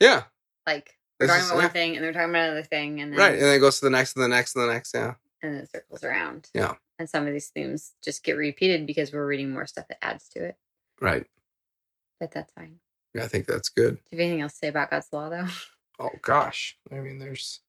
Yeah, 0.00 0.24
Like 0.66 0.96
we're 1.20 1.26
This 1.26 1.36
talking 1.36 1.44
is- 1.44 1.50
about 1.50 1.58
yeah. 1.58 1.64
one 1.64 1.72
thing 1.72 1.96
and 1.96 2.04
then 2.04 2.08
we're 2.08 2.12
talking 2.20 2.30
about 2.30 2.44
another 2.50 2.62
thing 2.62 3.00
and 3.00 3.12
then 3.12 3.18
right. 3.18 3.34
And 3.34 3.42
then 3.42 3.54
it 3.54 3.58
goes 3.60 3.78
to 3.80 3.86
the 3.86 3.90
next 3.90 4.16
and 4.16 4.24
the 4.24 4.28
next 4.28 4.54
and 4.56 4.68
the 4.68 4.72
next. 4.72 4.94
Yeah, 4.94 5.14
and 5.42 5.54
then 5.54 5.62
it 5.62 5.70
circles 5.70 6.04
around. 6.04 6.48
Yeah. 6.54 6.74
And 6.98 7.08
some 7.08 7.26
of 7.26 7.32
these 7.32 7.48
themes 7.48 7.92
just 8.02 8.24
get 8.24 8.32
repeated 8.36 8.86
because 8.86 9.12
we're 9.12 9.26
reading 9.26 9.50
more 9.52 9.66
stuff 9.66 9.86
that 9.88 10.02
adds 10.04 10.28
to 10.30 10.44
it. 10.46 10.56
right. 11.00 11.26
But 12.18 12.32
that's 12.32 12.52
fine. 12.52 12.78
Yeah, 13.14 13.24
I 13.24 13.28
think 13.28 13.46
that's 13.46 13.68
good. 13.68 13.96
Do 13.96 14.00
you 14.10 14.18
have 14.18 14.20
anything 14.20 14.40
else 14.42 14.52
to 14.52 14.58
say 14.58 14.68
about 14.68 14.90
God's 14.90 15.08
law 15.12 15.28
though? 15.28 15.46
Oh 15.98 16.10
gosh, 16.20 16.76
I 16.92 16.96
mean, 16.96 17.18
there's, 17.18 17.60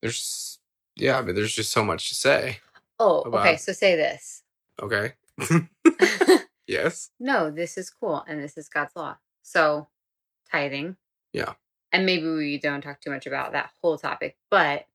there's, 0.00 0.58
yeah, 0.96 1.18
I 1.18 1.20
mean, 1.20 1.34
there's 1.34 1.54
just 1.54 1.70
so 1.70 1.84
much 1.84 2.08
to 2.08 2.14
say. 2.14 2.60
Oh, 2.98 3.20
About- 3.20 3.40
okay. 3.46 3.56
So 3.58 3.72
say 3.72 3.94
this. 3.94 4.42
Okay. 4.82 5.12
yes. 6.66 7.10
no, 7.20 7.50
this 7.50 7.76
is 7.76 7.90
cool 7.90 8.24
and 8.26 8.42
this 8.42 8.56
is 8.56 8.70
God's 8.70 8.96
law. 8.96 9.16
So 9.42 9.88
tithing. 10.50 10.96
Yeah. 11.34 11.52
And 11.92 12.06
maybe 12.06 12.26
we 12.26 12.56
don't 12.58 12.80
talk 12.80 13.02
too 13.02 13.10
much 13.10 13.26
about 13.26 13.52
that 13.52 13.70
whole 13.82 13.98
topic, 13.98 14.38
but 14.50 14.86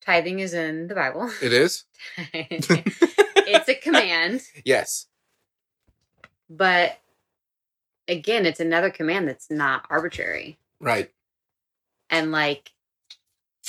tithing 0.00 0.38
is 0.38 0.54
in 0.54 0.86
the 0.86 0.94
Bible. 0.94 1.28
It 1.42 1.52
is. 1.52 1.86
it's 2.34 3.68
a 3.68 3.74
command, 3.74 4.42
yes. 4.64 5.06
but 6.48 6.98
again, 8.08 8.46
it's 8.46 8.60
another 8.60 8.90
command 8.90 9.28
that's 9.28 9.50
not 9.50 9.86
arbitrary. 9.90 10.58
Right. 10.80 11.10
And 12.10 12.32
like 12.32 12.72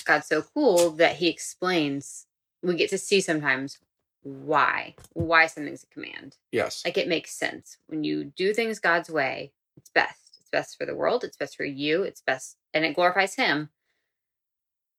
God's 0.05 0.27
so 0.27 0.41
cool 0.41 0.91
that 0.91 1.17
he 1.17 1.27
explains 1.27 2.25
we 2.61 2.75
get 2.75 2.89
to 2.89 2.97
see 2.97 3.21
sometimes 3.21 3.79
why. 4.21 4.95
Why 5.13 5.47
something's 5.47 5.83
a 5.83 5.93
command. 5.93 6.37
Yes. 6.51 6.83
Like 6.83 6.97
it 6.97 7.07
makes 7.07 7.31
sense. 7.31 7.77
When 7.87 8.03
you 8.03 8.25
do 8.25 8.53
things 8.53 8.79
God's 8.79 9.09
way, 9.09 9.51
it's 9.77 9.89
best. 9.89 10.37
It's 10.39 10.49
best 10.49 10.77
for 10.77 10.85
the 10.85 10.95
world, 10.95 11.23
it's 11.23 11.37
best 11.37 11.55
for 11.55 11.65
you, 11.65 12.03
it's 12.03 12.21
best 12.21 12.57
and 12.73 12.85
it 12.85 12.95
glorifies 12.95 13.35
him. 13.35 13.69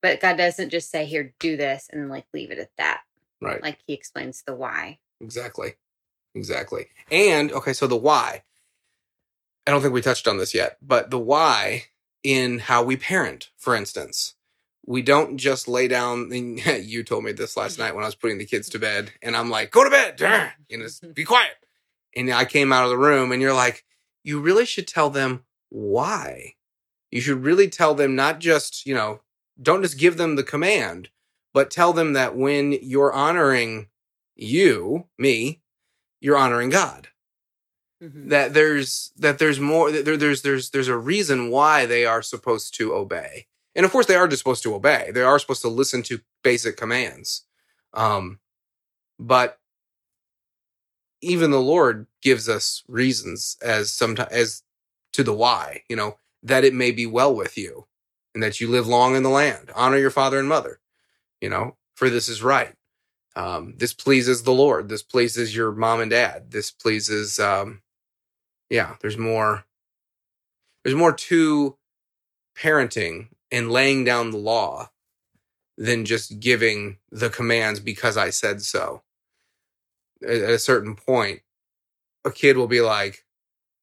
But 0.02 0.20
God 0.20 0.38
doesn't 0.38 0.70
just 0.70 0.90
say, 0.90 1.04
here, 1.04 1.34
do 1.38 1.58
this, 1.58 1.88
and 1.92 2.08
like 2.08 2.24
leave 2.32 2.50
it 2.50 2.58
at 2.58 2.70
that. 2.78 3.02
Right. 3.40 3.62
Like 3.62 3.78
he 3.86 3.92
explains 3.92 4.42
the 4.42 4.54
why. 4.54 4.98
Exactly. 5.20 5.74
Exactly. 6.34 6.86
And 7.10 7.52
okay, 7.52 7.72
so 7.72 7.86
the 7.86 7.96
why. 7.96 8.44
I 9.70 9.72
don't 9.72 9.82
think 9.82 9.94
we 9.94 10.02
touched 10.02 10.26
on 10.26 10.36
this 10.36 10.52
yet, 10.52 10.78
but 10.82 11.12
the 11.12 11.18
why 11.20 11.84
in 12.24 12.58
how 12.58 12.82
we 12.82 12.96
parent, 12.96 13.50
for 13.56 13.76
instance. 13.76 14.34
We 14.84 15.00
don't 15.00 15.38
just 15.38 15.68
lay 15.68 15.86
down. 15.86 16.32
You 16.32 17.04
told 17.04 17.22
me 17.22 17.30
this 17.30 17.56
last 17.56 17.78
night 17.78 17.94
when 17.94 18.02
I 18.02 18.08
was 18.08 18.16
putting 18.16 18.38
the 18.38 18.46
kids 18.46 18.68
to 18.70 18.80
bed, 18.80 19.12
and 19.22 19.36
I'm 19.36 19.48
like, 19.48 19.70
"Go 19.70 19.84
to 19.84 19.90
bed, 19.90 20.16
darn," 20.16 20.50
you 20.68 20.78
know, 20.78 20.88
be 21.14 21.22
quiet. 21.22 21.52
And 22.16 22.32
I 22.32 22.46
came 22.46 22.72
out 22.72 22.82
of 22.82 22.90
the 22.90 22.98
room, 22.98 23.30
and 23.30 23.40
you're 23.40 23.54
like, 23.54 23.84
"You 24.24 24.40
really 24.40 24.66
should 24.66 24.88
tell 24.88 25.08
them 25.08 25.44
why. 25.68 26.56
You 27.12 27.20
should 27.20 27.44
really 27.44 27.68
tell 27.68 27.94
them 27.94 28.16
not 28.16 28.40
just, 28.40 28.84
you 28.86 28.94
know, 28.96 29.20
don't 29.62 29.84
just 29.84 29.98
give 29.98 30.16
them 30.16 30.34
the 30.34 30.42
command, 30.42 31.10
but 31.54 31.70
tell 31.70 31.92
them 31.92 32.14
that 32.14 32.34
when 32.34 32.72
you're 32.72 33.12
honoring 33.12 33.86
you, 34.34 35.06
me, 35.16 35.62
you're 36.20 36.36
honoring 36.36 36.70
God. 36.70 37.09
Mhm. 38.02 38.30
That 38.30 38.54
there's 38.54 39.12
that 39.16 39.38
there's 39.38 39.60
more 39.60 39.90
that 39.92 40.04
there, 40.04 40.16
there's 40.16 40.42
there's 40.42 40.70
there's 40.70 40.88
a 40.88 40.96
reason 40.96 41.50
why 41.50 41.84
they 41.86 42.06
are 42.06 42.22
supposed 42.22 42.74
to 42.76 42.94
obey. 42.94 43.46
And 43.74 43.84
of 43.84 43.92
course 43.92 44.06
they 44.06 44.16
are 44.16 44.26
just 44.28 44.40
supposed 44.40 44.62
to 44.64 44.74
obey. 44.74 45.10
They 45.12 45.22
are 45.22 45.38
supposed 45.38 45.62
to 45.62 45.68
listen 45.68 46.02
to 46.04 46.20
basic 46.42 46.76
commands. 46.76 47.44
Um 47.92 48.40
but 49.18 49.58
even 51.22 51.50
the 51.50 51.60
Lord 51.60 52.06
gives 52.22 52.48
us 52.48 52.82
reasons 52.88 53.56
as 53.62 53.90
sometimes 53.90 54.32
as 54.32 54.62
to 55.12 55.22
the 55.22 55.32
why, 55.34 55.82
you 55.88 55.96
know, 55.96 56.16
that 56.42 56.64
it 56.64 56.74
may 56.74 56.90
be 56.90 57.06
well 57.06 57.34
with 57.34 57.58
you 57.58 57.86
and 58.34 58.42
that 58.42 58.60
you 58.60 58.68
live 58.68 58.86
long 58.86 59.14
in 59.16 59.22
the 59.22 59.28
land. 59.28 59.70
Honor 59.74 59.98
your 59.98 60.10
father 60.10 60.38
and 60.38 60.48
mother, 60.48 60.80
you 61.40 61.48
know, 61.50 61.76
for 61.94 62.10
this 62.10 62.28
is 62.28 62.42
right. 62.42 62.74
Um, 63.36 63.74
this 63.78 63.94
pleases 63.94 64.42
the 64.44 64.52
Lord. 64.52 64.88
This 64.88 65.02
pleases 65.02 65.54
your 65.56 65.72
mom 65.72 66.00
and 66.00 66.10
dad. 66.10 66.50
This 66.50 66.70
pleases, 66.70 67.38
um, 67.40 67.82
yeah, 68.70 68.96
there's 69.00 69.18
more, 69.18 69.64
there's 70.84 70.96
more 70.96 71.12
to 71.12 71.76
parenting 72.56 73.28
and 73.50 73.70
laying 73.70 74.04
down 74.04 74.30
the 74.30 74.38
law 74.38 74.90
than 75.76 76.04
just 76.04 76.40
giving 76.40 76.98
the 77.10 77.30
commands 77.30 77.80
because 77.80 78.16
I 78.16 78.30
said 78.30 78.62
so. 78.62 79.02
At 80.22 80.30
a 80.50 80.58
certain 80.58 80.94
point, 80.94 81.40
a 82.24 82.30
kid 82.30 82.56
will 82.56 82.68
be 82.68 82.80
like, 82.82 83.24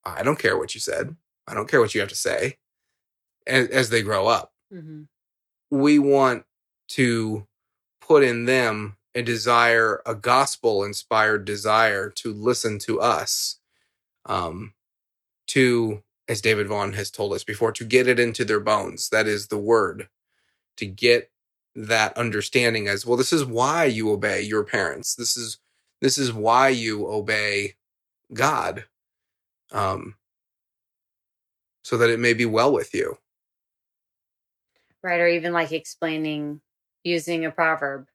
I 0.06 0.24
don't 0.24 0.40
care 0.40 0.58
what 0.58 0.74
you 0.76 0.80
said. 0.82 1.16
I 1.48 1.54
don't 1.54 1.70
care 1.70 1.80
what 1.82 1.96
you 1.96 2.02
have 2.02 2.10
to 2.10 2.16
say 2.16 2.58
as, 3.46 3.68
as 3.70 3.90
they 3.90 4.02
grow 4.02 4.28
up 4.28 4.54
Mhm. 4.74 5.08
we 5.72 5.98
want 6.00 6.46
to 6.90 7.48
put 8.02 8.24
in 8.24 8.46
them 8.46 8.98
a 9.16 9.22
desire, 9.22 10.02
a 10.06 10.14
gospel 10.14 10.84
inspired 10.84 11.46
desire 11.46 12.10
to 12.10 12.34
listen 12.34 12.80
to 12.80 13.00
us, 13.02 13.60
um, 14.26 14.74
to, 15.48 16.04
as 16.28 16.42
David 16.42 16.68
Vaughn 16.68 16.94
has 16.94 17.10
told 17.10 17.34
us 17.34 17.44
before, 17.44 17.72
to 17.72 17.86
get 17.86 18.08
it 18.08 18.20
into 18.20 18.46
their 18.46 18.60
bones. 18.60 19.10
That 19.10 19.28
is 19.28 19.48
the 19.48 19.58
word, 19.58 20.10
to 20.78 20.86
get 20.86 21.32
that 21.76 22.18
understanding 22.18 22.88
as 22.88 23.06
well. 23.06 23.18
This 23.18 23.34
is 23.34 23.46
why 23.46 23.86
you 23.86 24.12
obey 24.12 24.42
your 24.42 24.64
parents. 24.64 25.16
This 25.16 25.38
is 25.38 25.58
this 26.02 26.18
is 26.18 26.32
why 26.32 26.70
you 26.70 27.08
obey 27.08 27.76
God, 28.34 28.86
um, 29.72 30.16
so 31.84 31.98
that 31.98 32.10
it 32.10 32.20
may 32.20 32.34
be 32.34 32.46
well 32.46 32.72
with 32.72 32.94
you. 32.94 33.18
Right. 35.04 35.20
Or 35.20 35.28
even 35.28 35.54
like 35.54 35.72
explaining 35.72 36.62
using 37.04 37.46
a 37.46 37.52
proverb, 37.52 38.08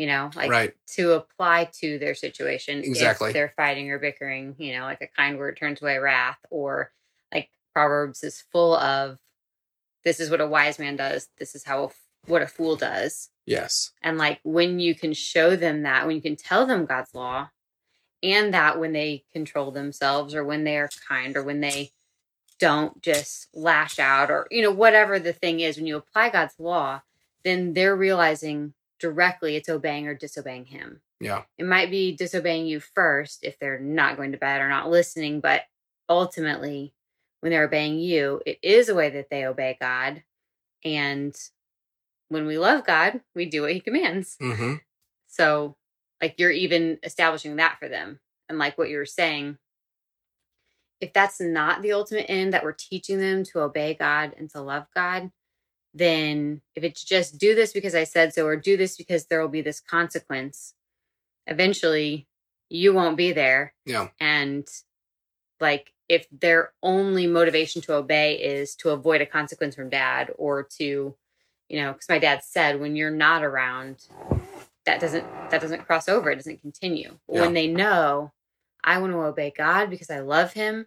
you 0.00 0.06
know, 0.06 0.30
like 0.34 0.50
right. 0.50 0.74
to 0.86 1.12
apply 1.12 1.68
to 1.80 1.98
their 1.98 2.14
situation. 2.14 2.78
Exactly. 2.78 3.28
If 3.28 3.34
they're 3.34 3.52
fighting 3.54 3.90
or 3.90 3.98
bickering, 3.98 4.54
you 4.56 4.72
know, 4.72 4.84
like 4.84 5.02
a 5.02 5.06
kind 5.06 5.36
word 5.36 5.58
turns 5.58 5.82
away 5.82 5.98
wrath, 5.98 6.38
or 6.48 6.90
like 7.30 7.50
Proverbs 7.74 8.24
is 8.24 8.42
full 8.50 8.74
of 8.74 9.18
this 10.02 10.18
is 10.18 10.30
what 10.30 10.40
a 10.40 10.46
wise 10.46 10.78
man 10.78 10.96
does, 10.96 11.28
this 11.38 11.54
is 11.54 11.64
how 11.64 11.84
a, 11.84 11.88
what 12.24 12.40
a 12.40 12.46
fool 12.46 12.76
does. 12.76 13.28
Yes. 13.44 13.90
And 14.00 14.16
like 14.16 14.40
when 14.42 14.80
you 14.80 14.94
can 14.94 15.12
show 15.12 15.54
them 15.54 15.82
that, 15.82 16.06
when 16.06 16.16
you 16.16 16.22
can 16.22 16.36
tell 16.36 16.64
them 16.64 16.86
God's 16.86 17.14
law, 17.14 17.50
and 18.22 18.54
that 18.54 18.80
when 18.80 18.94
they 18.94 19.24
control 19.34 19.70
themselves 19.70 20.34
or 20.34 20.44
when 20.44 20.64
they 20.64 20.78
are 20.78 20.88
kind 21.06 21.36
or 21.36 21.42
when 21.42 21.60
they 21.60 21.90
don't 22.58 23.02
just 23.02 23.48
lash 23.52 23.98
out 23.98 24.30
or, 24.30 24.46
you 24.50 24.62
know, 24.62 24.72
whatever 24.72 25.18
the 25.18 25.34
thing 25.34 25.60
is, 25.60 25.76
when 25.76 25.86
you 25.86 25.98
apply 25.98 26.30
God's 26.30 26.54
law, 26.58 27.02
then 27.44 27.74
they're 27.74 27.96
realizing 27.96 28.72
directly 29.00 29.56
it's 29.56 29.68
obeying 29.68 30.06
or 30.06 30.14
disobeying 30.14 30.66
Him. 30.66 31.00
Yeah. 31.20 31.42
It 31.58 31.66
might 31.66 31.90
be 31.90 32.14
disobeying 32.14 32.66
you 32.66 32.80
first 32.80 33.42
if 33.42 33.58
they're 33.58 33.80
not 33.80 34.16
going 34.16 34.32
to 34.32 34.38
bed 34.38 34.60
or 34.60 34.68
not 34.68 34.90
listening, 34.90 35.40
but 35.40 35.62
ultimately, 36.08 36.94
when 37.40 37.50
they're 37.50 37.64
obeying 37.64 37.98
you, 37.98 38.40
it 38.46 38.58
is 38.62 38.88
a 38.88 38.94
way 38.94 39.10
that 39.10 39.30
they 39.30 39.44
obey 39.44 39.76
God. 39.80 40.22
And 40.84 41.34
when 42.28 42.46
we 42.46 42.58
love 42.58 42.86
God, 42.86 43.20
we 43.34 43.46
do 43.46 43.62
what 43.62 43.72
He 43.72 43.80
commands. 43.80 44.36
Mm-hmm. 44.40 44.74
So, 45.26 45.76
like, 46.20 46.34
you're 46.38 46.50
even 46.50 46.98
establishing 47.02 47.56
that 47.56 47.78
for 47.78 47.88
them. 47.88 48.20
And, 48.48 48.58
like, 48.58 48.76
what 48.76 48.90
you 48.90 48.98
were 48.98 49.06
saying, 49.06 49.58
if 51.00 51.12
that's 51.12 51.40
not 51.40 51.82
the 51.82 51.92
ultimate 51.92 52.26
end 52.28 52.52
that 52.52 52.62
we're 52.62 52.72
teaching 52.72 53.18
them 53.18 53.44
to 53.44 53.60
obey 53.60 53.94
God 53.94 54.34
and 54.36 54.50
to 54.50 54.60
love 54.60 54.86
God, 54.94 55.30
then 55.94 56.60
if 56.74 56.84
it's 56.84 57.02
just 57.04 57.38
do 57.38 57.54
this 57.54 57.72
because 57.72 57.94
I 57.94 58.04
said 58.04 58.32
so, 58.32 58.46
or 58.46 58.56
do 58.56 58.76
this 58.76 58.96
because 58.96 59.26
there 59.26 59.40
will 59.40 59.48
be 59.48 59.62
this 59.62 59.80
consequence, 59.80 60.74
eventually 61.46 62.26
you 62.68 62.92
won't 62.92 63.16
be 63.16 63.32
there. 63.32 63.74
Yeah. 63.84 64.08
And, 64.20 64.68
like, 65.60 65.92
if 66.08 66.26
their 66.30 66.72
only 66.82 67.26
motivation 67.26 67.82
to 67.82 67.94
obey 67.94 68.34
is 68.34 68.74
to 68.76 68.90
avoid 68.90 69.20
a 69.20 69.26
consequence 69.26 69.74
from 69.74 69.90
dad 69.90 70.32
or 70.38 70.62
to, 70.78 71.14
you 71.68 71.80
know, 71.80 71.92
because 71.92 72.08
my 72.08 72.18
dad 72.18 72.42
said, 72.44 72.80
when 72.80 72.96
you're 72.96 73.10
not 73.10 73.42
around, 73.44 74.04
that 74.86 75.00
doesn't 75.00 75.24
that 75.50 75.60
doesn't 75.60 75.84
cross 75.86 76.08
over 76.08 76.30
it 76.30 76.36
doesn't 76.36 76.60
continue 76.62 77.18
Yeah. 77.28 77.42
when 77.42 77.52
they 77.54 77.66
know 77.66 78.32
i 78.82 78.98
want 78.98 79.12
to 79.12 79.18
obey 79.20 79.52
god 79.56 79.90
because 79.90 80.10
i 80.10 80.20
love 80.20 80.54
him 80.54 80.86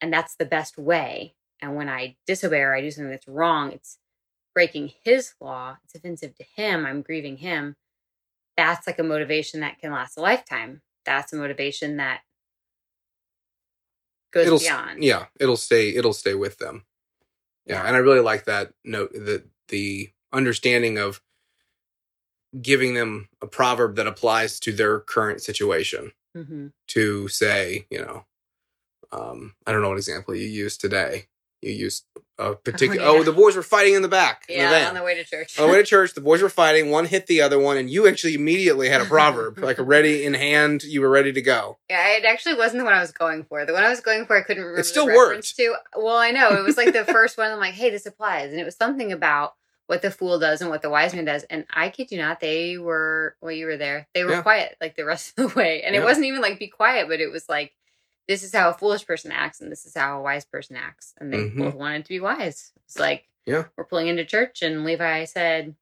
and 0.00 0.12
that's 0.12 0.34
the 0.36 0.46
best 0.46 0.78
way 0.78 1.34
and 1.60 1.76
when 1.76 1.88
i 1.88 2.16
disobey 2.26 2.60
or 2.60 2.74
i 2.74 2.80
do 2.80 2.90
something 2.90 3.10
that's 3.10 3.28
wrong 3.28 3.70
it's 3.72 3.98
breaking 4.54 4.92
his 5.02 5.34
law 5.40 5.76
it's 5.84 5.94
offensive 5.94 6.34
to 6.34 6.44
him 6.56 6.86
i'm 6.86 7.02
grieving 7.02 7.36
him 7.36 7.76
that's 8.56 8.86
like 8.86 8.98
a 8.98 9.02
motivation 9.02 9.60
that 9.60 9.78
can 9.78 9.92
last 9.92 10.16
a 10.16 10.20
lifetime. 10.20 10.82
That's 11.04 11.32
a 11.32 11.36
motivation 11.36 11.96
that 11.98 12.20
goes 14.32 14.46
it'll 14.46 14.58
beyond. 14.58 15.02
yeah 15.02 15.26
it'll 15.38 15.56
stay 15.56 15.94
it'll 15.94 16.12
stay 16.12 16.34
with 16.34 16.58
them. 16.58 16.84
Yeah 17.66 17.84
and 17.86 17.96
i 17.96 17.98
really 17.98 18.20
like 18.20 18.44
that 18.44 18.72
note 18.84 19.12
that 19.12 19.44
the 19.68 20.10
understanding 20.32 20.98
of 20.98 21.20
giving 22.60 22.94
them 22.94 23.28
a 23.42 23.46
proverb 23.46 23.96
that 23.96 24.06
applies 24.06 24.60
to 24.60 24.72
their 24.72 25.00
current 25.00 25.42
situation 25.42 26.12
hmm 26.34 26.68
to 26.86 27.26
say 27.28 27.86
you 27.90 27.98
know 27.98 28.24
um 29.12 29.54
i 29.66 29.72
don't 29.72 29.80
know 29.82 29.88
what 29.88 29.96
example 29.96 30.34
you 30.34 30.46
use 30.46 30.76
today 30.76 31.26
you 31.64 31.72
used 31.72 32.04
a 32.38 32.54
particular 32.54 33.00
Oh, 33.06 33.18
oh, 33.18 33.22
the 33.22 33.32
boys 33.32 33.54
were 33.56 33.62
fighting 33.62 33.94
in 33.94 34.02
the 34.02 34.08
back 34.08 34.44
in 34.48 34.58
the 34.58 34.62
Yeah, 34.80 34.88
on 34.88 34.94
the 34.94 35.02
way 35.02 35.14
to 35.14 35.24
church. 35.24 35.58
on 35.58 35.66
the 35.66 35.72
way 35.72 35.78
to 35.78 35.84
church 35.84 36.14
the 36.14 36.20
boys 36.20 36.42
were 36.42 36.48
fighting 36.62 36.90
one 36.90 37.06
hit 37.06 37.26
the 37.26 37.40
other 37.40 37.58
one 37.58 37.76
and 37.76 37.88
you 37.88 38.08
actually 38.08 38.34
immediately 38.34 38.88
had 38.88 39.00
a 39.00 39.04
proverb 39.04 39.58
like 39.62 39.76
ready 39.78 40.24
in 40.24 40.34
hand 40.34 40.82
you 40.82 41.00
were 41.00 41.08
ready 41.10 41.32
to 41.32 41.40
go 41.42 41.78
Yeah, 41.88 42.16
it 42.16 42.24
actually 42.24 42.54
wasn't 42.56 42.80
the 42.80 42.84
one 42.84 42.94
I 42.94 43.00
was 43.00 43.12
going 43.12 43.44
for. 43.44 43.64
The 43.64 43.72
one 43.72 43.84
I 43.84 43.88
was 43.88 44.00
going 44.00 44.26
for, 44.26 44.36
I 44.36 44.42
couldn't 44.42 44.64
remember. 44.64 44.82
still 44.82 45.06
the 45.06 45.12
reference 45.12 45.54
worked. 45.58 45.76
To. 45.94 46.00
Well, 46.00 46.16
I 46.16 46.30
know 46.32 46.54
it 46.58 46.64
was 46.64 46.76
like 46.76 46.92
the 46.92 47.04
first 47.16 47.38
one. 47.38 47.50
I'm 47.50 47.58
like, 47.60 47.74
hey, 47.74 47.90
this 47.90 48.06
applies, 48.06 48.50
and 48.50 48.60
it 48.60 48.64
was 48.64 48.76
something 48.76 49.12
about 49.12 49.54
what 49.86 50.00
the 50.02 50.10
fool 50.10 50.38
does 50.38 50.60
and 50.62 50.70
what 50.70 50.80
the 50.82 50.88
wise 50.90 51.14
man 51.14 51.26
does. 51.26 51.42
And 51.44 51.66
I 51.72 51.90
kid 51.90 52.10
you 52.10 52.18
not, 52.18 52.40
they 52.40 52.78
were. 52.78 53.36
Well, 53.40 53.52
you 53.52 53.66
were 53.66 53.76
there. 53.76 54.08
They 54.14 54.24
were 54.24 54.32
Yeah. 54.32 54.42
quiet 54.42 54.76
like 54.80 54.96
the 54.96 55.04
rest 55.04 55.34
of 55.38 55.52
the 55.52 55.58
way, 55.58 55.82
and 55.82 55.94
Yeah. 55.94 56.00
it 56.00 56.04
wasn't 56.04 56.26
even 56.26 56.40
like 56.40 56.58
be 56.58 56.68
quiet, 56.68 57.06
but 57.08 57.20
it 57.20 57.30
was 57.30 57.48
like. 57.48 57.72
This 58.26 58.42
is 58.42 58.54
how 58.54 58.70
a 58.70 58.74
foolish 58.74 59.06
person 59.06 59.32
acts, 59.32 59.60
and 59.60 59.70
this 59.70 59.84
is 59.84 59.94
how 59.94 60.18
a 60.18 60.22
wise 60.22 60.44
person 60.44 60.76
acts, 60.76 61.14
and 61.18 61.32
they 61.32 61.38
Mhm. 61.50 61.58
both 61.58 61.74
wanted 61.74 62.04
to 62.04 62.08
be 62.08 62.20
wise. 62.20 62.72
It's 62.86 62.98
like, 62.98 63.28
Yeah. 63.44 63.64
we're 63.76 63.84
pulling 63.84 64.08
into 64.08 64.24
church, 64.24 64.62
and 64.62 64.84
Levi 64.84 65.24
said, 65.24 65.76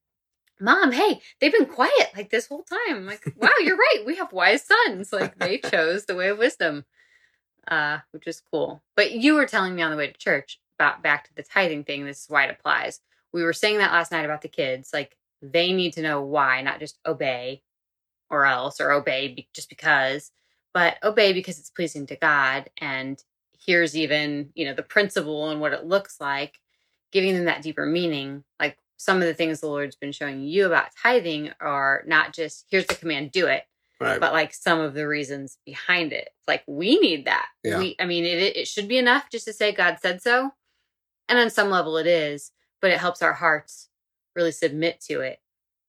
Mom, 0.61 0.93
hey, 0.93 1.21
they've 1.41 1.53
been 1.53 1.67
quiet 1.67 2.11
like 2.15 2.31
this 2.31 2.47
whole 2.47 2.63
time. 2.63 2.97
I'm 2.97 3.07
like, 3.07 3.25
wow, 3.37 3.51
you're 3.61 3.77
right. 3.77 4.03
We 4.07 4.17
have 4.17 4.33
wise 4.33 4.65
sons. 4.65 5.13
Like 5.13 5.37
they 5.37 5.59
chose 5.59 6.07
the 6.07 6.15
way 6.15 6.29
of 6.29 6.39
wisdom, 6.39 6.85
uh, 7.67 7.99
which 8.13 8.27
is 8.29 8.41
cool. 8.41 8.83
But 8.95 9.13
you 9.13 9.35
were 9.35 9.47
telling 9.47 9.75
me 9.75 9.83
on 9.83 9.91
the 9.91 9.97
way 9.97 10.07
to 10.09 10.13
church 10.19 10.61
about 10.79 11.03
back 11.03 11.25
to 11.25 11.35
the 11.35 11.43
tithing 11.43 11.83
thing. 11.85 12.05
This 12.05 12.23
is 12.25 12.31
why 12.31 12.45
it 12.45 12.51
applies. 12.59 13.01
We 13.33 13.43
were 13.43 13.53
saying 13.53 13.79
that 13.79 13.93
last 13.93 14.13
night 14.13 14.25
about 14.25 14.43
the 14.43 14.49
kids. 14.49 14.91
Like 14.93 15.17
they 15.41 15.73
need 15.73 15.95
to 15.95 16.03
know 16.03 16.23
why, 16.23 16.63
not 16.63 16.79
just 16.79 16.99
obey 17.07 17.63
or 18.31 18.47
else 18.47 18.81
or 18.81 18.93
obey 18.93 19.29
be- 19.35 19.49
just 19.53 19.69
because, 19.69 20.31
but 20.75 20.97
obey 21.03 21.33
because 21.33 21.59
it's 21.59 21.71
pleasing 21.71 22.07
to 22.07 22.17
God. 22.17 22.71
And 22.79 23.23
here's 23.59 23.97
even, 23.97 24.51
you 24.55 24.65
know, 24.65 24.75
the 24.75 24.83
principle 24.83 25.51
and 25.51 25.61
what 25.61 25.73
it 25.73 25.85
looks 25.85 26.21
like 26.21 26.59
giving 27.13 27.35
them 27.35 27.45
that 27.45 27.63
deeper 27.63 27.87
meaning. 27.87 28.43
Like 28.59 28.79
some 28.97 29.19
of 29.19 29.25
the 29.25 29.35
things 29.35 29.61
the 29.61 29.69
Lord's 29.69 29.97
been 29.97 30.13
showing 30.13 30.43
you 30.43 30.67
about 30.67 30.97
tithing 31.01 31.51
are 31.61 32.03
not 32.07 32.33
just 32.33 32.67
here's 32.71 32.87
the 32.87 32.95
command, 32.95 33.31
do 33.31 33.47
it, 33.47 33.65
right 34.01 34.19
but 34.19 34.33
like 34.33 34.53
some 34.53 34.81
of 34.81 34.95
the 34.95 35.07
reasons 35.07 35.59
behind 35.65 36.13
it. 36.13 36.31
Like 36.49 36.65
we 36.67 36.99
need 36.99 37.27
that. 37.27 37.47
Yeah. 37.63 37.79
We, 37.79 37.97
I 38.01 38.07
mean, 38.07 38.25
it 38.25 38.57
it 38.57 38.67
should 38.67 38.89
be 38.89 38.99
enough 38.99 39.31
just 39.31 39.45
to 39.47 39.53
say 39.53 39.73
God 39.73 39.99
said 40.01 40.23
so, 40.23 40.53
and 41.29 41.39
on 41.39 41.51
some 41.51 41.71
level 41.71 41.97
it 41.99 42.07
is, 42.07 42.51
but 42.81 42.91
it 42.91 42.99
helps 42.99 43.23
our 43.23 43.35
hearts 43.35 43.89
really 44.35 44.53
submit 44.53 45.01
to 45.03 45.21
it 45.21 45.41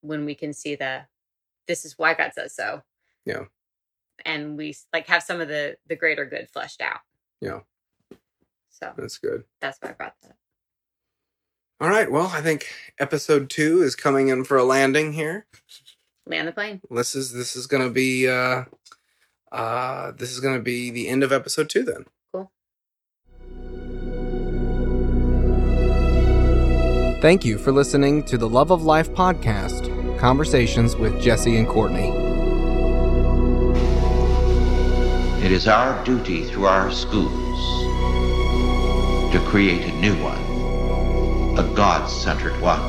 when 0.02 0.26
we 0.26 0.36
can 0.36 0.54
see 0.54 0.76
the 0.76 1.04
this 1.68 1.86
is 1.86 1.98
why 1.98 2.14
God 2.14 2.34
says 2.36 2.54
so. 2.54 2.84
Yeah. 3.26 3.46
And 4.26 4.58
we 4.58 4.76
like 4.92 5.08
have 5.08 5.24
some 5.24 5.42
of 5.42 5.48
the 5.48 5.78
the 5.88 5.96
greater 5.96 6.26
good 6.26 6.50
fleshed 6.50 6.82
out. 6.82 7.00
Yeah. 7.42 7.60
So 8.70 8.92
that's 8.98 9.18
good 9.18 9.44
that's 9.62 9.78
why 9.82 9.90
I 9.90 9.94
brought 9.94 10.16
that. 10.22 10.32
up. 10.32 10.38
All 11.80 11.90
right. 11.90 12.10
Well, 12.10 12.28
I 12.28 12.42
think 12.42 12.68
episode 13.00 13.50
two 13.50 13.82
is 13.82 13.96
coming 13.96 14.30
in 14.30 14.44
for 14.46 14.58
a 14.58 14.64
landing 14.64 15.14
here. 15.14 15.46
Land 16.26 16.48
the 16.48 16.54
plane. 16.54 16.82
This 16.90 17.16
is 17.16 17.34
this 17.34 17.56
is 17.56 17.68
gonna 17.68 17.90
be 17.90 18.28
uh 18.30 18.64
uh 19.52 20.12
this 20.12 20.32
is 20.32 20.40
gonna 20.40 20.62
be 20.62 20.90
the 20.92 21.10
end 21.10 21.24
of 21.24 21.32
episode 21.32 21.70
two 21.70 21.84
then. 21.84 22.06
Cool. 22.32 22.52
Thank 27.22 27.46
you 27.46 27.58
for 27.58 27.72
listening 27.72 28.24
to 28.24 28.38
the 28.38 28.48
Love 28.50 28.72
of 28.72 28.84
Life 28.84 29.10
podcast, 29.12 30.20
conversations 30.20 30.96
with 30.96 31.22
Jesse 31.22 31.58
and 31.58 31.68
Courtney. 31.68 32.23
It 35.44 35.52
is 35.52 35.68
our 35.68 36.02
duty 36.06 36.46
through 36.46 36.68
our 36.68 36.90
schools 36.90 37.60
to 39.34 39.44
create 39.46 39.82
a 39.82 39.92
new 40.00 40.16
one, 40.24 40.40
a 41.60 41.64
God 41.76 42.08
centered 42.08 42.58
one. 42.62 42.80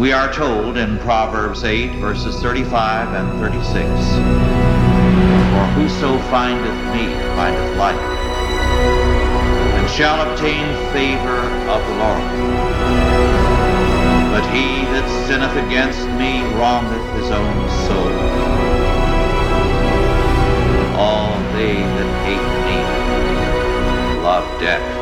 We 0.00 0.10
are 0.12 0.32
told 0.32 0.78
in 0.78 0.98
Proverbs 0.98 1.62
8, 1.62 2.00
verses 2.00 2.42
35 2.42 3.14
and 3.14 3.38
36 3.38 3.86
For 5.52 5.64
whoso 5.78 6.18
findeth 6.28 6.80
me 6.92 7.14
findeth 7.36 7.76
life, 7.78 8.00
and 9.78 9.88
shall 9.88 10.28
obtain 10.28 10.66
favor 10.92 11.38
of 11.70 11.86
the 11.86 11.94
Lord. 12.02 12.26
But 14.32 14.44
he 14.50 14.86
that 14.90 15.06
sinneth 15.28 15.54
against 15.68 16.04
me 16.18 16.42
wrongeth 16.56 17.22
his 17.22 17.30
own 17.30 17.70
soul. 17.86 18.11
They 21.52 21.74
that 21.74 22.10
hate 22.24 22.48
me 22.66 24.22
love 24.22 24.60
death. 24.60 25.01